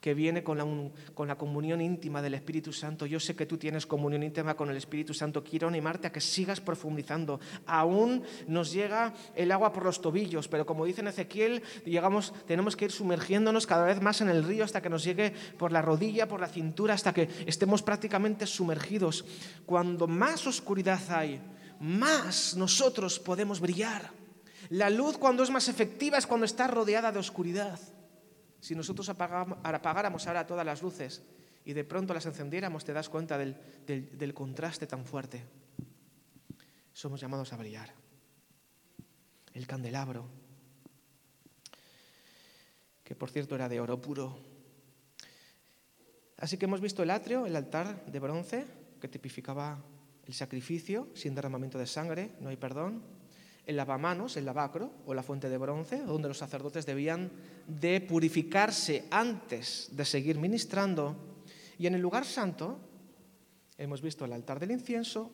que 0.00 0.14
viene 0.14 0.44
con 0.44 0.58
la, 0.58 0.66
con 1.14 1.28
la 1.28 1.36
comunión 1.36 1.80
íntima 1.80 2.22
del 2.22 2.34
Espíritu 2.34 2.72
Santo. 2.72 3.06
Yo 3.06 3.18
sé 3.18 3.34
que 3.34 3.46
tú 3.46 3.58
tienes 3.58 3.86
comunión 3.86 4.22
íntima 4.22 4.54
con 4.54 4.70
el 4.70 4.76
Espíritu 4.76 5.12
Santo. 5.12 5.42
Quiero 5.42 5.68
animarte 5.68 6.06
a 6.06 6.12
que 6.12 6.20
sigas 6.20 6.60
profundizando. 6.60 7.40
Aún 7.66 8.22
nos 8.46 8.72
llega 8.72 9.12
el 9.34 9.50
agua 9.50 9.72
por 9.72 9.84
los 9.84 10.00
tobillos, 10.00 10.46
pero 10.48 10.66
como 10.66 10.84
dice 10.84 11.00
en 11.00 11.08
Ezequiel, 11.08 11.62
llegamos, 11.84 12.32
tenemos 12.46 12.76
que 12.76 12.86
ir 12.86 12.92
sumergiéndonos 12.92 13.66
cada 13.66 13.84
vez 13.84 14.00
más 14.00 14.20
en 14.20 14.28
el 14.28 14.44
río 14.44 14.64
hasta 14.64 14.80
que 14.80 14.90
nos 14.90 15.02
llegue 15.02 15.32
por 15.58 15.72
la 15.72 15.82
rodilla, 15.82 16.28
por 16.28 16.40
la 16.40 16.48
cintura, 16.48 16.94
hasta 16.94 17.12
que 17.12 17.28
estemos 17.46 17.82
prácticamente 17.82 18.46
sumergidos. 18.46 19.24
Cuando 19.66 20.06
más 20.06 20.46
oscuridad 20.46 21.00
hay, 21.08 21.40
más 21.80 22.56
nosotros 22.56 23.18
podemos 23.18 23.60
brillar. 23.60 24.10
La 24.70 24.90
luz 24.90 25.18
cuando 25.18 25.42
es 25.42 25.50
más 25.50 25.68
efectiva 25.68 26.18
es 26.18 26.26
cuando 26.26 26.44
está 26.44 26.66
rodeada 26.66 27.10
de 27.10 27.18
oscuridad. 27.18 27.78
Si 28.60 28.74
nosotros 28.74 29.08
apagáramos 29.08 30.26
ahora 30.26 30.46
todas 30.46 30.66
las 30.66 30.82
luces 30.82 31.22
y 31.64 31.72
de 31.72 31.84
pronto 31.84 32.14
las 32.14 32.26
encendiéramos, 32.26 32.84
te 32.84 32.92
das 32.92 33.08
cuenta 33.08 33.38
del, 33.38 33.56
del 33.86 34.34
contraste 34.34 34.86
tan 34.86 35.04
fuerte. 35.04 35.44
Somos 36.92 37.20
llamados 37.20 37.52
a 37.52 37.56
brillar. 37.56 37.92
El 39.52 39.66
candelabro, 39.66 40.28
que 43.04 43.14
por 43.14 43.30
cierto 43.30 43.54
era 43.54 43.68
de 43.68 43.80
oro 43.80 44.00
puro. 44.00 44.38
Así 46.36 46.56
que 46.56 46.66
hemos 46.66 46.80
visto 46.80 47.02
el 47.02 47.10
atrio, 47.10 47.46
el 47.46 47.56
altar 47.56 48.04
de 48.06 48.20
bronce, 48.20 48.66
que 49.00 49.08
tipificaba 49.08 49.82
el 50.26 50.34
sacrificio 50.34 51.08
sin 51.14 51.34
derramamiento 51.34 51.78
de 51.78 51.86
sangre, 51.86 52.32
no 52.40 52.50
hay 52.50 52.56
perdón 52.56 53.17
el 53.68 53.76
lavamanos, 53.76 54.38
el 54.38 54.46
lavacro 54.46 54.90
o 55.04 55.12
la 55.12 55.22
fuente 55.22 55.50
de 55.50 55.58
bronce, 55.58 56.02
donde 56.02 56.26
los 56.26 56.38
sacerdotes 56.38 56.86
debían 56.86 57.30
de 57.66 58.00
purificarse 58.00 59.04
antes 59.10 59.90
de 59.92 60.06
seguir 60.06 60.38
ministrando. 60.38 61.44
Y 61.78 61.86
en 61.86 61.94
el 61.94 62.00
lugar 62.00 62.24
santo 62.24 62.80
hemos 63.76 64.00
visto 64.00 64.24
el 64.24 64.32
altar 64.32 64.58
del 64.58 64.70
incienso, 64.70 65.30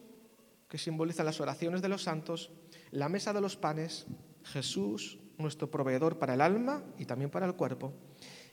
que 0.69 0.79
simboliza 0.79 1.23
las 1.23 1.41
oraciones 1.41 1.81
de 1.81 1.89
los 1.89 2.03
santos, 2.03 2.51
la 2.91 3.09
mesa 3.09 3.33
de 3.33 3.41
los 3.41 3.57
panes, 3.57 4.07
Jesús, 4.43 5.21
nuestro 5.39 5.71
proveedor 5.71 6.19
para 6.19 6.35
el 6.35 6.41
alma 6.41 6.83
y 6.99 7.05
también 7.05 7.31
para 7.31 7.47
el 7.47 7.55
cuerpo, 7.55 7.95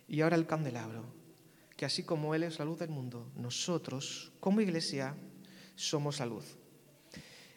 y 0.07 0.21
ahora 0.21 0.35
el 0.35 0.45
candelabro, 0.45 1.05
que 1.75 1.85
así 1.85 2.03
como 2.03 2.35
Él 2.35 2.43
es 2.43 2.59
la 2.59 2.65
luz 2.65 2.77
del 2.77 2.91
mundo, 2.91 3.31
nosotros 3.35 4.31
como 4.39 4.61
iglesia 4.61 5.15
somos 5.73 6.19
la 6.19 6.27
luz. 6.27 6.61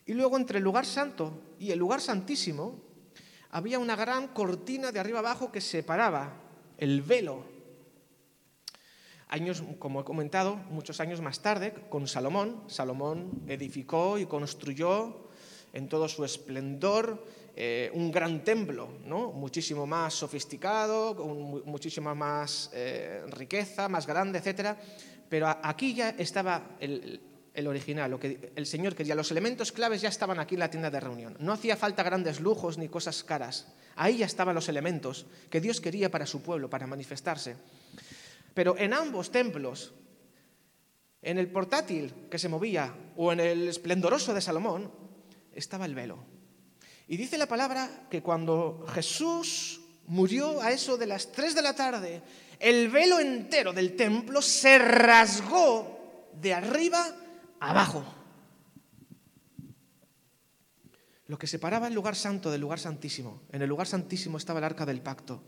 Y 0.06 0.12
luego 0.12 0.37
entre 0.37 0.58
el 0.58 0.64
lugar 0.64 0.84
santo 0.84 1.54
y 1.64 1.72
el 1.72 1.79
lugar 1.79 2.03
santísimo 2.03 2.79
había 3.50 3.79
una 3.79 3.96
gran 3.96 4.29
cortina 4.29 4.92
de 4.92 5.00
arriba 5.00 5.20
abajo 5.20 5.50
que 5.50 5.62
separaba 5.62 6.35
el 6.77 7.00
velo. 7.00 7.42
Años, 9.29 9.62
como 9.79 10.03
he 10.03 10.05
comentado, 10.05 10.57
muchos 10.68 11.00
años 11.00 11.22
más 11.22 11.40
tarde, 11.40 11.72
con 11.88 12.07
Salomón, 12.07 12.64
Salomón 12.66 13.42
edificó 13.48 14.18
y 14.18 14.27
construyó 14.27 15.31
en 15.72 15.88
todo 15.88 16.07
su 16.07 16.22
esplendor 16.22 17.24
eh, 17.57 17.90
un 17.94 18.12
gran 18.12 18.44
templo, 18.44 18.88
¿no? 19.07 19.33
muchísimo 19.33 19.87
más 19.87 20.12
sofisticado, 20.12 21.16
con 21.16 21.64
muchísima 21.64 22.14
más 22.14 22.70
eh, 22.74 23.24
riqueza, 23.29 23.88
más 23.88 24.07
grande, 24.07 24.38
etc. 24.38 24.77
Pero 25.31 25.48
aquí 25.48 25.94
ya 25.94 26.11
estaba 26.11 26.77
el, 26.79 27.20
el 27.55 27.69
original, 27.69 28.11
lo 28.11 28.19
que 28.19 28.53
el 28.57 28.67
Señor 28.67 28.97
quería. 28.97 29.14
Los 29.14 29.31
elementos 29.31 29.71
claves 29.71 30.03
ya 30.03 30.09
estaban 30.09 30.40
aquí 30.40 30.57
en 30.57 30.61
la 30.61 30.71
tienda 30.71 30.90
de 30.90 31.01
reunión. 31.01 31.37
No 31.38 31.53
hacía 31.53 31.77
falta 31.77 32.03
grandes 32.03 32.40
lujos 32.40 32.77
ni 32.79 32.88
cosas 32.88 33.23
caras. 33.23 33.69
Ahí 33.95 34.19
ya 34.19 34.27
estaban 34.27 34.57
los 34.57 34.69
elementos 34.69 35.27
que 35.51 35.61
Dios 35.61 35.81
quería 35.81 36.11
para 36.11 36.27
su 36.27 36.43
pueblo, 36.43 36.69
para 36.69 36.88
manifestarse. 36.88 37.57
Pero 38.53 38.77
en 38.77 38.93
ambos 38.93 39.31
templos, 39.31 39.95
en 41.23 41.38
el 41.38 41.49
portátil 41.49 42.12
que 42.29 42.38
se 42.38 42.49
movía 42.49 42.93
o 43.17 43.33
en 43.33 43.38
el 43.38 43.69
esplendoroso 43.69 44.35
de 44.35 44.40
Salomón, 44.40 44.90
estaba 45.55 45.87
el 45.87 45.95
velo. 45.95 46.19
Y 47.07 47.17
dice 47.17 47.38
la 47.38 47.47
palabra 47.47 48.07
que 48.11 48.21
cuando 48.21 48.85
Jesús 48.93 49.81
murió 50.07 50.61
a 50.61 50.73
eso 50.73 50.97
de 50.97 51.07
las 51.07 51.31
3 51.31 51.55
de 51.55 51.62
la 51.62 51.75
tarde, 51.75 52.21
el 52.59 52.88
velo 52.88 53.21
entero 53.21 53.73
del 53.73 53.95
templo 53.95 54.43
se 54.43 54.79
rasgó 54.79 56.31
de 56.33 56.53
arriba 56.53 57.14
abajo. 57.70 58.05
Lo 61.27 61.38
que 61.38 61.46
separaba 61.46 61.88
el 61.88 61.94
lugar 61.94 62.16
santo 62.16 62.50
del 62.50 62.61
lugar 62.61 62.79
santísimo. 62.79 63.42
En 63.50 63.62
el 63.62 63.68
lugar 63.68 63.87
santísimo 63.87 64.37
estaba 64.37 64.59
el 64.59 64.64
arca 64.64 64.85
del 64.85 65.00
pacto, 65.00 65.42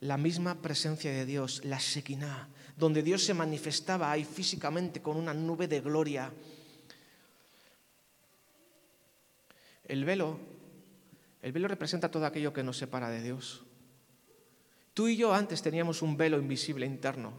la 0.00 0.16
misma 0.16 0.60
presencia 0.60 1.12
de 1.12 1.24
Dios, 1.24 1.64
la 1.64 1.78
Shekinah, 1.78 2.48
donde 2.76 3.02
Dios 3.02 3.22
se 3.22 3.34
manifestaba 3.34 4.10
ahí 4.10 4.24
físicamente 4.24 5.00
con 5.00 5.16
una 5.16 5.32
nube 5.32 5.68
de 5.68 5.80
gloria. 5.80 6.32
El 9.84 10.04
velo, 10.04 10.40
el 11.42 11.52
velo 11.52 11.68
representa 11.68 12.10
todo 12.10 12.26
aquello 12.26 12.52
que 12.52 12.64
nos 12.64 12.78
separa 12.78 13.08
de 13.10 13.22
Dios. 13.22 13.64
Tú 14.94 15.08
y 15.08 15.16
yo 15.16 15.32
antes 15.32 15.62
teníamos 15.62 16.02
un 16.02 16.16
velo 16.16 16.38
invisible 16.38 16.86
interno, 16.86 17.32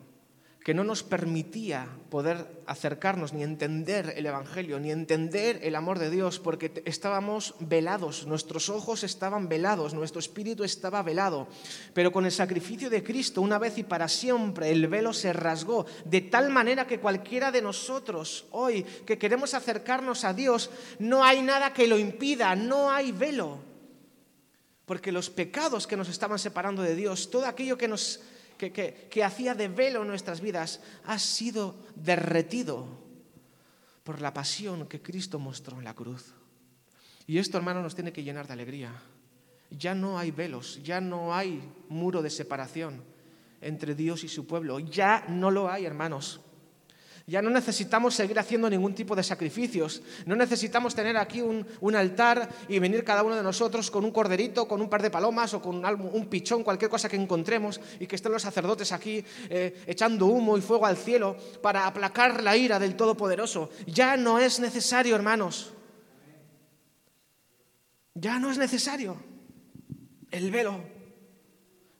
que 0.65 0.73
no 0.73 0.83
nos 0.83 1.03
permitía 1.03 1.87
poder 2.09 2.63
acercarnos 2.65 3.33
ni 3.33 3.43
entender 3.43 4.15
el 4.17 4.25
Evangelio, 4.25 4.79
ni 4.79 4.89
entender 4.89 5.59
el 5.61 5.75
amor 5.75 5.99
de 5.99 6.09
Dios, 6.09 6.39
porque 6.39 6.81
estábamos 6.85 7.53
velados, 7.59 8.25
nuestros 8.25 8.69
ojos 8.69 9.03
estaban 9.03 9.47
velados, 9.47 9.93
nuestro 9.93 10.19
espíritu 10.19 10.63
estaba 10.63 11.03
velado. 11.03 11.47
Pero 11.93 12.11
con 12.11 12.25
el 12.25 12.31
sacrificio 12.31 12.89
de 12.89 13.03
Cristo, 13.03 13.43
una 13.43 13.59
vez 13.59 13.77
y 13.77 13.83
para 13.83 14.07
siempre, 14.07 14.71
el 14.71 14.87
velo 14.87 15.13
se 15.13 15.33
rasgó, 15.33 15.85
de 16.03 16.21
tal 16.21 16.49
manera 16.49 16.87
que 16.87 16.99
cualquiera 16.99 17.51
de 17.51 17.61
nosotros 17.61 18.47
hoy 18.49 18.81
que 19.05 19.19
queremos 19.19 19.53
acercarnos 19.53 20.23
a 20.23 20.33
Dios, 20.33 20.71
no 20.97 21.23
hay 21.23 21.43
nada 21.43 21.73
que 21.73 21.85
lo 21.85 21.99
impida, 21.99 22.55
no 22.55 22.89
hay 22.89 23.11
velo. 23.11 23.59
Porque 24.87 25.11
los 25.11 25.29
pecados 25.29 25.85
que 25.85 25.95
nos 25.95 26.09
estaban 26.09 26.39
separando 26.39 26.81
de 26.81 26.95
Dios, 26.95 27.29
todo 27.29 27.45
aquello 27.45 27.77
que 27.77 27.87
nos 27.87 28.21
que, 28.57 29.23
hacía 29.23 29.55
de 29.55 29.67
velo 29.67 30.03
nuestras 30.03 30.41
vidas, 30.41 30.81
ha 31.05 31.19
sido 31.19 31.75
derretido 31.95 32.87
por 34.03 34.21
la 34.21 34.33
pasión 34.33 34.87
que 34.87 35.01
Cristo 35.01 35.39
mostró 35.39 35.77
en 35.77 35.83
la 35.83 35.93
cruz. 35.93 36.33
Y 37.27 37.37
esto, 37.37 37.57
hermano, 37.57 37.81
nos 37.81 37.95
tiene 37.95 38.13
que 38.13 38.23
llenar 38.23 38.47
de 38.47 38.53
alegría. 38.53 38.93
Ya 39.71 39.95
no 39.95 40.19
hay 40.19 40.31
velos, 40.31 40.79
ya 40.83 41.01
no 41.01 41.33
hay 41.33 41.61
muro 41.89 42.21
de 42.21 42.29
separación 42.29 43.03
entre 43.61 43.95
Dios 43.95 44.23
y 44.23 44.27
su 44.27 44.45
pueblo. 44.45 44.79
Ya 44.79 45.25
no 45.27 45.49
lo 45.49 45.69
hay, 45.69 45.85
hermanos. 45.85 46.41
Ya 47.27 47.41
no 47.41 47.49
necesitamos 47.49 48.13
seguir 48.13 48.37
haciendo 48.37 48.69
ningún 48.69 48.93
tipo 48.93 49.15
de 49.15 49.23
sacrificios. 49.23 50.03
No 50.27 50.35
necesitamos 50.35 50.93
tener 50.93 51.17
aquí 51.17 51.41
un, 51.41 51.95
altar 51.95 52.47
y 52.69 52.77
venir 52.77 53.03
cada 53.03 53.23
uno 53.23 53.35
de 53.35 53.41
nosotros 53.41 53.89
con 53.89 54.05
un 54.05 54.11
corderito, 54.11 54.67
con 54.67 54.79
un 54.79 54.89
par 54.89 55.01
de 55.01 55.09
palomas 55.09 55.55
o 55.55 55.61
con 55.61 55.83
un, 55.83 56.25
pichón, 56.27 56.63
cualquier 56.63 56.91
cosa 56.91 57.09
que 57.09 57.15
encontremos 57.15 57.81
y 57.99 58.05
que 58.05 58.15
estén 58.15 58.31
los 58.31 58.43
sacerdotes 58.43 58.91
aquí 58.91 59.25
eh, 59.49 59.83
echando 59.87 60.27
humo 60.27 60.55
y 60.55 60.61
fuego 60.61 60.85
al 60.85 60.97
cielo 60.97 61.35
para 61.63 61.87
aplacar 61.87 62.43
la 62.43 62.55
ira 62.55 62.77
del 62.77 62.95
Todopoderoso. 62.95 63.71
Ya 63.87 64.17
no 64.17 64.37
es 64.37 64.59
necesario, 64.59 65.15
hermanos. 65.15 65.73
Ya 68.13 68.37
no 68.37 68.51
es 68.51 68.59
necesario. 68.59 69.17
El 70.29 70.51
velo, 70.51 70.79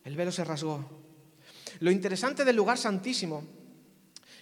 el 0.03 0.15
velo 0.15 0.31
se 0.31 0.43
rasgó. 0.43 0.85
Lo 1.79 1.89
interesante 1.89 2.45
del 2.45 2.55
lugar 2.55 2.77
santísimo 2.77 3.64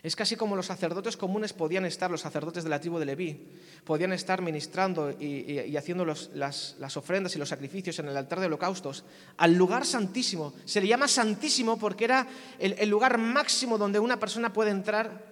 es 0.03 0.17
casi 0.17 0.35
como 0.35 0.57
los 0.57 0.65
sacerdotes 0.65 1.15
comunes 1.15 1.53
podían 1.53 1.85
estar, 1.85 2.11
los 2.11 2.19
sacerdotes 2.19 2.65
de 2.65 2.69
la 2.69 2.81
tribu 2.81 2.99
de 2.99 3.05
Leví, 3.05 3.47
podían 3.85 4.11
estar 4.11 4.41
ministrando 4.41 5.11
y, 5.11 5.77
haciendo 5.77 6.03
las, 6.03 6.97
ofrendas 6.97 7.33
y 7.37 7.39
los 7.39 7.47
sacrificios 7.47 7.97
en 7.99 8.09
el 8.09 8.17
altar 8.17 8.41
de 8.41 8.47
holocaustos, 8.47 9.05
al 9.37 9.53
lugar 9.53 9.85
santísimo. 9.85 10.53
Se 10.65 10.81
le 10.81 10.87
llama 10.87 11.07
santísimo 11.07 11.79
porque 11.79 12.03
era 12.03 12.27
el, 12.59 12.75
el 12.77 12.89
lugar 12.89 13.17
máximo 13.17 13.77
donde 13.77 13.97
una 13.97 14.19
persona 14.19 14.51
puede 14.51 14.71
entrar 14.71 15.23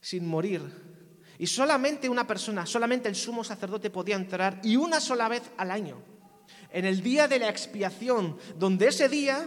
sin 0.00 0.26
morir. 0.26 0.62
Y 1.38 1.46
solamente 1.46 2.08
una 2.08 2.26
persona, 2.26 2.64
solamente 2.64 3.10
el 3.10 3.14
sumo 3.14 3.44
sacerdote 3.44 3.90
podía 3.90 4.16
entrar 4.16 4.60
y 4.62 4.76
una 4.76 4.98
sola 4.98 5.28
vez 5.28 5.42
al 5.58 5.70
año. 5.70 6.00
En 6.70 6.86
el 6.86 7.02
día 7.02 7.28
de 7.28 7.38
la 7.38 7.50
expiación, 7.50 8.38
donde 8.58 8.88
ese 8.88 9.10
día 9.10 9.46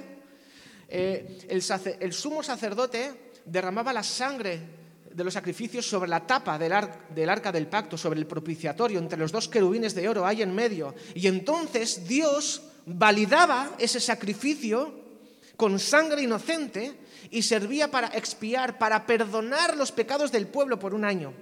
eh, 0.88 1.40
el, 1.50 1.64
el 2.00 2.14
sumo 2.14 2.44
sacerdote 2.44 3.25
derramaba 3.46 3.94
la 3.94 4.04
sangre 4.04 4.60
de 5.16 5.24
los 5.24 5.34
sacrificios 5.34 5.88
sobre 5.88 6.10
la 6.10 6.28
tapa 6.28 6.60
del, 6.60 6.74
arca 7.30 7.52
del 7.52 7.68
pacto, 7.68 7.98
sobre 7.98 8.20
el 8.20 8.28
propiciatorio, 8.28 9.00
entre 9.00 9.18
los 9.18 9.32
dos 9.32 9.48
querubines 9.48 9.96
de 9.96 10.10
oro 10.10 10.26
ahí 10.26 10.42
en 10.42 10.54
medio. 10.54 10.94
Y 11.14 11.28
entonces 11.28 12.06
Dios 12.06 12.62
validaba 12.86 13.72
ese 13.80 14.02
sacrificio 14.02 14.94
con 15.56 15.80
sangre 15.80 16.22
inocente 16.22 17.00
y 17.32 17.44
servía 17.44 17.90
para 17.90 18.08
expiar, 18.10 18.78
para 18.78 19.06
perdonar 19.06 19.78
los 19.78 19.92
pecados 19.94 20.32
del 20.34 20.48
pueblo 20.48 20.78
por 20.78 20.94
un 20.94 21.06
año. 21.06 21.34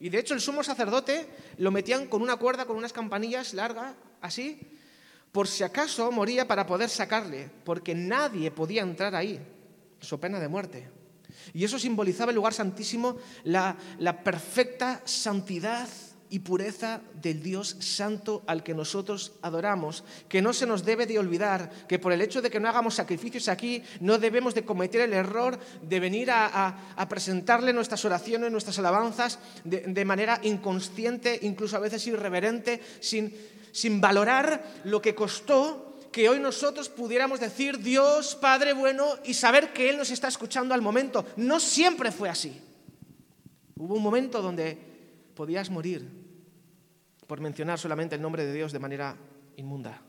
Y 0.00 0.08
de 0.08 0.18
hecho 0.18 0.32
el 0.32 0.40
sumo 0.40 0.62
sacerdote 0.62 1.28
lo 1.58 1.70
metían 1.70 2.06
con 2.06 2.22
una 2.22 2.36
cuerda, 2.36 2.64
con 2.64 2.76
unas 2.76 2.92
campanillas 2.92 3.52
largas, 3.52 3.94
así, 4.22 4.58
por 5.30 5.46
si 5.46 5.62
acaso 5.62 6.10
moría 6.10 6.48
para 6.48 6.66
poder 6.66 6.88
sacarle, 6.88 7.50
porque 7.64 7.94
nadie 7.94 8.50
podía 8.50 8.80
entrar 8.80 9.14
ahí 9.14 9.38
su 10.00 10.18
pena 10.20 10.40
de 10.40 10.48
muerte. 10.48 10.88
Y 11.52 11.64
eso 11.64 11.78
simbolizaba 11.78 12.30
el 12.30 12.36
lugar 12.36 12.52
santísimo, 12.52 13.16
la, 13.44 13.76
la 13.98 14.22
perfecta 14.22 15.02
santidad 15.04 15.88
y 16.30 16.40
pureza 16.40 17.00
del 17.20 17.42
Dios 17.42 17.76
santo 17.80 18.42
al 18.46 18.62
que 18.62 18.74
nosotros 18.74 19.32
adoramos, 19.42 20.04
que 20.28 20.42
no 20.42 20.52
se 20.52 20.66
nos 20.66 20.84
debe 20.84 21.06
de 21.06 21.18
olvidar 21.18 21.70
que 21.88 21.98
por 21.98 22.12
el 22.12 22.20
hecho 22.20 22.42
de 22.42 22.50
que 22.50 22.60
no 22.60 22.68
hagamos 22.68 22.94
sacrificios 22.94 23.48
aquí, 23.48 23.82
no 24.00 24.18
debemos 24.18 24.54
de 24.54 24.64
cometer 24.64 25.00
el 25.02 25.14
error 25.14 25.58
de 25.82 26.00
venir 26.00 26.30
a, 26.30 26.94
a, 26.96 27.08
presentarle 27.08 27.72
nuestras 27.72 28.04
oraciones, 28.04 28.52
nuestras 28.52 28.78
alabanzas 28.78 29.38
de, 29.64 29.80
de, 29.80 30.04
manera 30.04 30.38
inconsciente, 30.42 31.38
incluso 31.42 31.76
a 31.76 31.80
veces 31.80 32.06
irreverente, 32.06 32.80
sin, 33.00 33.34
sin 33.72 34.00
valorar 34.00 34.80
lo 34.84 35.00
que 35.00 35.14
costó 35.14 35.87
que 36.12 36.28
hoy 36.28 36.40
nosotros 36.40 36.88
pudiéramos 36.88 37.40
decir 37.40 37.78
Dios, 37.78 38.34
Padre 38.36 38.72
bueno, 38.72 39.14
y 39.24 39.34
saber 39.34 39.72
que 39.72 39.90
Él 39.90 39.96
nos 39.96 40.10
está 40.10 40.28
escuchando 40.28 40.74
al 40.74 40.82
momento. 40.82 41.26
No 41.36 41.60
siempre 41.60 42.12
fue 42.12 42.28
así. 42.28 42.60
Hubo 43.76 43.94
un 43.94 44.02
momento 44.02 44.42
donde 44.42 44.76
podías 45.34 45.70
morir 45.70 46.08
por 47.26 47.40
mencionar 47.40 47.78
solamente 47.78 48.16
el 48.16 48.22
nombre 48.22 48.44
de 48.44 48.52
Dios 48.52 48.72
de 48.72 48.78
manera 48.78 49.16
inmunda, 49.56 50.02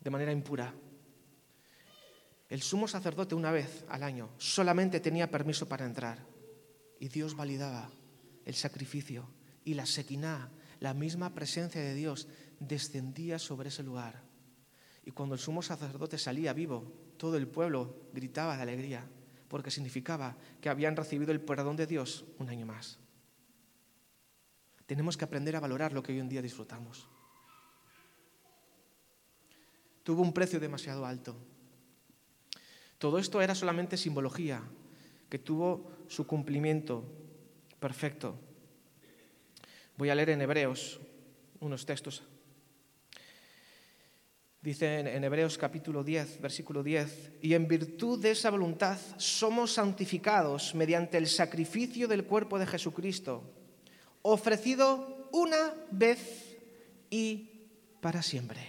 de 0.00 0.10
manera 0.10 0.32
impura. 0.32 0.72
El 2.48 2.62
sumo 2.62 2.86
sacerdote 2.86 3.34
una 3.34 3.50
vez 3.50 3.84
al 3.88 4.02
año 4.02 4.30
solamente 4.38 5.00
tenía 5.00 5.30
permiso 5.30 5.68
para 5.68 5.84
entrar 5.84 6.18
y 7.00 7.08
Dios 7.08 7.34
validaba 7.34 7.90
el 8.44 8.54
sacrificio 8.54 9.28
y 9.64 9.74
la 9.74 9.84
sequiná, 9.84 10.50
la 10.80 10.94
misma 10.94 11.34
presencia 11.34 11.80
de 11.80 11.94
Dios 11.94 12.28
descendía 12.60 13.38
sobre 13.38 13.68
ese 13.68 13.82
lugar 13.82 14.27
y 15.08 15.10
cuando 15.10 15.34
el 15.34 15.40
sumo 15.40 15.62
sacerdote 15.62 16.18
salía 16.18 16.52
vivo, 16.52 16.84
todo 17.16 17.38
el 17.38 17.48
pueblo 17.48 18.10
gritaba 18.12 18.58
de 18.58 18.62
alegría, 18.62 19.08
porque 19.48 19.70
significaba 19.70 20.36
que 20.60 20.68
habían 20.68 20.96
recibido 20.96 21.32
el 21.32 21.40
perdón 21.40 21.76
de 21.76 21.86
Dios 21.86 22.26
un 22.38 22.50
año 22.50 22.66
más. 22.66 22.98
Tenemos 24.84 25.16
que 25.16 25.24
aprender 25.24 25.56
a 25.56 25.60
valorar 25.60 25.94
lo 25.94 26.02
que 26.02 26.12
hoy 26.12 26.18
en 26.18 26.28
día 26.28 26.42
disfrutamos. 26.42 27.08
Tuvo 30.02 30.20
un 30.20 30.34
precio 30.34 30.60
demasiado 30.60 31.06
alto. 31.06 31.34
Todo 32.98 33.18
esto 33.18 33.40
era 33.40 33.54
solamente 33.54 33.96
simbología, 33.96 34.62
que 35.30 35.38
tuvo 35.38 35.90
su 36.08 36.26
cumplimiento 36.26 37.02
perfecto. 37.80 38.38
Voy 39.96 40.10
a 40.10 40.14
leer 40.14 40.28
en 40.28 40.42
Hebreos 40.42 41.00
unos 41.60 41.86
textos 41.86 42.24
Dice 44.60 44.98
en 44.98 45.22
Hebreos 45.22 45.56
capítulo 45.56 46.02
10, 46.02 46.40
versículo 46.40 46.82
10, 46.82 47.34
y 47.42 47.54
en 47.54 47.68
virtud 47.68 48.20
de 48.20 48.32
esa 48.32 48.50
voluntad 48.50 48.98
somos 49.16 49.74
santificados 49.74 50.74
mediante 50.74 51.16
el 51.16 51.28
sacrificio 51.28 52.08
del 52.08 52.24
cuerpo 52.24 52.58
de 52.58 52.66
Jesucristo, 52.66 53.44
ofrecido 54.22 55.28
una 55.30 55.74
vez 55.92 56.56
y 57.08 57.68
para 58.00 58.20
siempre. 58.20 58.60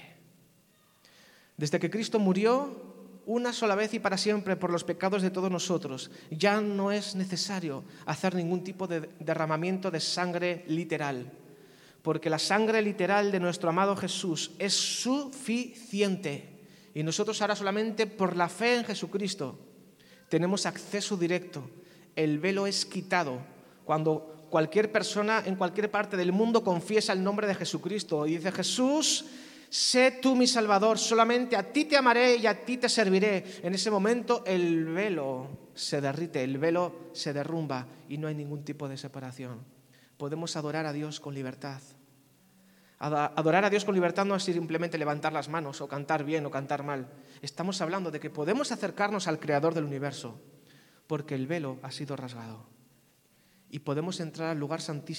Desde 1.57 1.79
que 1.79 1.89
Cristo 1.89 2.19
murió 2.19 3.23
una 3.25 3.51
sola 3.51 3.73
vez 3.73 3.91
y 3.95 3.99
para 3.99 4.19
siempre 4.19 4.55
por 4.55 4.71
los 4.71 4.83
pecados 4.83 5.23
de 5.23 5.31
todos 5.31 5.49
nosotros, 5.49 6.11
ya 6.29 6.61
no 6.61 6.91
es 6.91 7.15
necesario 7.15 7.83
hacer 8.05 8.35
ningún 8.35 8.63
tipo 8.63 8.85
de 8.85 9.09
derramamiento 9.19 9.89
de 9.89 9.99
sangre 9.99 10.63
literal 10.67 11.31
porque 12.01 12.29
la 12.29 12.39
sangre 12.39 12.81
literal 12.81 13.31
de 13.31 13.39
nuestro 13.39 13.69
amado 13.69 13.95
Jesús 13.95 14.51
es 14.59 14.73
suficiente. 14.73 16.49
Y 16.93 17.03
nosotros 17.03 17.41
ahora 17.41 17.55
solamente 17.55 18.07
por 18.07 18.35
la 18.35 18.49
fe 18.49 18.77
en 18.77 18.85
Jesucristo 18.85 19.59
tenemos 20.29 20.65
acceso 20.65 21.17
directo. 21.17 21.69
El 22.15 22.39
velo 22.39 22.67
es 22.67 22.85
quitado 22.85 23.39
cuando 23.83 24.47
cualquier 24.49 24.91
persona 24.91 25.43
en 25.45 25.55
cualquier 25.55 25.91
parte 25.91 26.17
del 26.17 26.31
mundo 26.31 26.63
confiesa 26.63 27.13
el 27.13 27.23
nombre 27.23 27.47
de 27.47 27.55
Jesucristo 27.55 28.25
y 28.25 28.37
dice, 28.37 28.51
Jesús, 28.51 29.25
sé 29.69 30.19
tú 30.21 30.35
mi 30.35 30.47
Salvador, 30.47 30.97
solamente 30.97 31.55
a 31.55 31.71
ti 31.71 31.85
te 31.85 31.97
amaré 31.97 32.35
y 32.37 32.47
a 32.47 32.65
ti 32.65 32.77
te 32.77 32.89
serviré. 32.89 33.43
En 33.61 33.73
ese 33.73 33.91
momento 33.91 34.43
el 34.45 34.85
velo 34.85 35.47
se 35.73 36.01
derrite, 36.01 36.43
el 36.43 36.57
velo 36.57 37.09
se 37.13 37.33
derrumba 37.33 37.87
y 38.07 38.17
no 38.17 38.27
hay 38.27 38.35
ningún 38.35 38.63
tipo 38.63 38.87
de 38.87 38.97
separación. 38.97 39.78
Podemos 40.19 40.57
adorar 40.57 40.85
a 40.85 40.91
Dios 40.91 41.21
con 41.21 41.33
libertad. 41.33 41.81
Adorar 42.99 43.63
a 43.63 43.69
Dios 43.69 43.85
con 43.85 43.95
libertad 43.95 44.25
no 44.25 44.35
es 44.35 44.43
simplemente 44.43 44.97
levantar 44.97 45.31
las 45.31 45.47
manos 45.47 45.79
o 45.79 45.87
cantar 45.87 46.25
bien 46.25 46.45
o 46.45 46.51
cantar 46.51 46.83
mal. 46.83 47.07
Estamos 47.41 47.79
hablando 47.79 48.11
de 48.11 48.19
que 48.19 48.29
podemos 48.29 48.73
acercarnos 48.73 49.29
al 49.29 49.39
Creador 49.39 49.73
del 49.73 49.85
universo 49.85 50.37
porque 51.07 51.35
el 51.35 51.47
velo 51.47 51.79
ha 51.83 51.91
sido 51.91 52.17
rasgado 52.17 52.67
y 53.69 53.79
podemos 53.79 54.19
entrar 54.19 54.49
al 54.49 54.59
lugar 54.59 54.81
santísimo 54.81 55.07